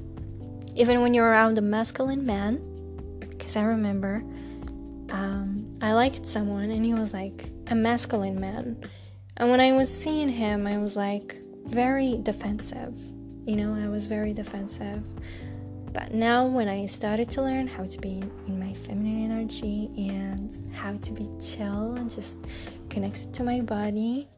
even 0.79 1.01
when 1.01 1.13
you're 1.13 1.27
around 1.27 1.57
a 1.57 1.61
masculine 1.61 2.25
man, 2.25 2.57
because 3.19 3.57
I 3.57 3.63
remember 3.63 4.23
um, 5.09 5.75
I 5.81 5.91
liked 5.91 6.25
someone 6.25 6.71
and 6.71 6.85
he 6.85 6.93
was 6.93 7.13
like 7.13 7.49
a 7.67 7.75
masculine 7.75 8.39
man. 8.39 8.81
And 9.35 9.49
when 9.49 9.59
I 9.59 9.73
was 9.73 9.93
seeing 9.93 10.29
him, 10.29 10.65
I 10.65 10.77
was 10.77 10.95
like 10.95 11.35
very 11.65 12.19
defensive. 12.23 12.97
You 13.45 13.57
know, 13.57 13.73
I 13.73 13.89
was 13.89 14.05
very 14.05 14.33
defensive. 14.33 15.05
But 15.99 16.13
now, 16.13 16.47
when 16.47 16.69
I 16.69 16.85
started 16.85 17.29
to 17.31 17.41
learn 17.41 17.67
how 17.67 17.83
to 17.83 17.99
be 17.99 18.23
in 18.47 18.57
my 18.57 18.73
feminine 18.73 19.29
energy 19.29 19.91
and 19.97 20.73
how 20.73 20.93
to 20.95 21.11
be 21.11 21.27
chill 21.41 21.95
and 21.95 22.09
just 22.09 22.39
connected 22.89 23.33
to 23.33 23.43
my 23.43 23.59
body, 23.59 24.29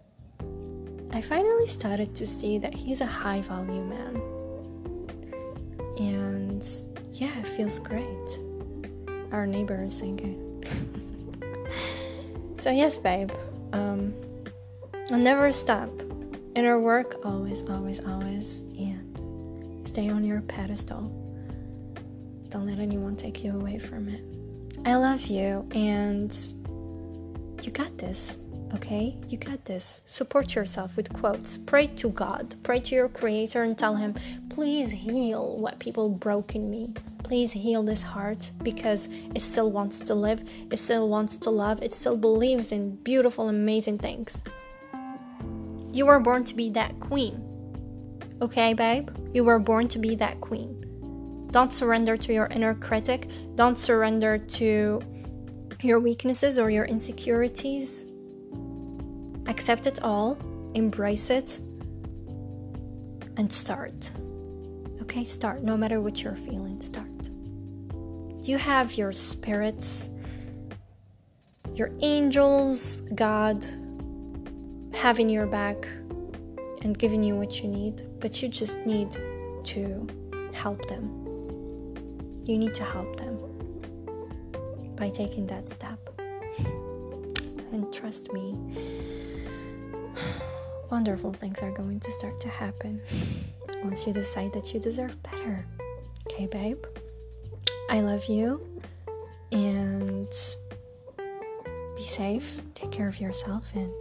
I 1.14 1.22
finally 1.22 1.68
started 1.68 2.16
to 2.16 2.26
see 2.26 2.58
that 2.58 2.74
he's 2.74 3.02
a 3.02 3.06
high 3.06 3.42
value 3.42 3.84
man 3.84 4.16
and 6.00 6.68
yeah, 7.12 7.38
it 7.40 7.48
feels 7.48 7.78
great. 7.78 8.40
Our 9.32 9.46
neighbor 9.46 9.84
is 9.84 9.96
singing. 9.96 10.66
so 12.58 12.72
yes, 12.72 12.98
babe. 12.98 13.30
Um, 13.72 14.16
I'll 15.12 15.20
never 15.20 15.54
stop. 15.54 15.92
Inner 16.56 16.80
work, 16.80 17.24
always, 17.24 17.70
always, 17.70 18.00
always, 18.04 18.62
and 18.80 19.88
stay 19.88 20.10
on 20.10 20.24
your 20.24 20.42
pedestal. 20.42 21.21
Don't 22.52 22.68
let 22.68 22.80
anyone 22.80 23.16
take 23.16 23.46
you 23.46 23.56
away 23.56 23.80
from 23.80 24.10
it. 24.10 24.22
I 24.86 24.96
love 24.96 25.26
you, 25.28 25.66
and 25.72 26.36
you 27.64 27.72
got 27.72 27.98
this. 27.98 28.40
Okay? 28.74 29.18
You 29.30 29.38
got 29.38 29.64
this. 29.64 30.02
Support 30.04 30.54
yourself 30.54 30.98
with 30.98 31.14
quotes. 31.14 31.58
Pray 31.58 31.88
to 31.88 32.10
God. 32.10 32.56
Pray 32.62 32.82
to 32.82 32.96
your 32.96 33.08
creator 33.08 33.64
and 33.64 33.78
tell 33.78 33.96
him, 33.96 34.16
please 34.50 34.92
heal 34.92 35.58
what 35.60 35.80
people 35.80 36.10
broke 36.10 36.54
in 36.54 36.70
me. 36.70 36.94
Please 37.24 37.54
heal 37.54 37.84
this 37.84 38.04
heart 38.04 38.52
because 38.64 39.08
it 39.34 39.42
still 39.42 39.72
wants 39.72 40.00
to 40.02 40.14
live, 40.14 40.44
it 40.70 40.78
still 40.78 41.08
wants 41.08 41.38
to 41.38 41.50
love, 41.50 41.82
it 41.82 41.94
still 41.94 42.18
believes 42.18 42.74
in 42.74 42.98
beautiful, 42.98 43.48
amazing 43.48 43.98
things. 43.98 44.44
You 45.94 46.06
were 46.06 46.20
born 46.20 46.44
to 46.44 46.56
be 46.56 46.70
that 46.72 47.00
queen. 47.00 47.48
Okay, 48.42 48.74
babe? 48.74 49.10
You 49.34 49.46
were 49.46 49.60
born 49.60 49.88
to 49.90 50.00
be 50.00 50.16
that 50.16 50.42
queen. 50.42 50.81
Don't 51.52 51.74
surrender 51.74 52.16
to 52.18 52.34
your 52.34 52.48
inner 52.48 52.74
critic. 52.74 53.30
Don't 53.56 53.78
surrender 53.78 54.38
to 54.38 55.02
your 55.82 56.00
weaknesses 56.00 56.58
or 56.58 56.70
your 56.70 56.86
insecurities. 56.86 58.06
Accept 59.48 59.86
it 59.86 60.02
all, 60.02 60.38
embrace 60.76 61.30
it, 61.30 61.60
and 63.38 63.52
start. 63.52 64.12
Okay, 65.02 65.24
start. 65.24 65.62
No 65.62 65.76
matter 65.76 66.00
what 66.00 66.24
you're 66.24 66.36
feeling, 66.36 66.80
start. 66.80 67.08
You 68.42 68.58
have 68.58 68.94
your 68.94 69.12
spirits, 69.12 70.10
your 71.76 71.92
angels, 72.02 73.02
God 73.14 73.66
having 74.94 75.30
your 75.30 75.48
back 75.48 75.88
and 76.84 76.98
giving 76.98 77.24
you 77.24 77.36
what 77.36 77.62
you 77.62 77.68
need, 77.68 78.04
but 78.20 78.42
you 78.42 78.48
just 78.48 78.80
need 78.86 79.12
to 79.64 80.08
help 80.54 80.88
them. 80.88 81.21
You 82.46 82.58
need 82.58 82.74
to 82.76 82.84
help 82.84 83.18
them 83.18 83.38
by 84.96 85.10
taking 85.10 85.48
that 85.48 85.70
step. 85.70 86.00
And 87.72 87.92
trust 87.94 88.34
me, 88.34 88.56
wonderful 90.90 91.32
things 91.34 91.62
are 91.62 91.72
going 91.72 92.00
to 92.02 92.12
start 92.12 92.40
to 92.42 92.50
happen 92.50 93.02
once 93.84 94.06
you 94.06 94.14
decide 94.14 94.54
that 94.54 94.74
you 94.74 94.80
deserve 94.80 95.22
better. 95.24 95.66
Okay, 96.28 96.48
babe? 96.48 96.84
I 97.90 98.02
love 98.02 98.26
you 98.26 98.66
and 99.52 100.30
be 101.96 102.02
safe, 102.04 102.60
take 102.74 102.92
care 102.92 103.08
of 103.08 103.20
yourself, 103.20 103.72
and 103.76 103.92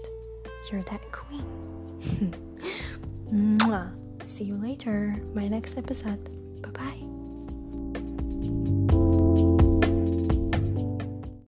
you're 0.71 0.83
that 0.83 1.03
queen. 1.13 2.35
See 4.31 4.45
you 4.45 4.55
later, 4.55 5.17
my 5.35 5.49
next 5.49 5.77
episode. 5.77 6.31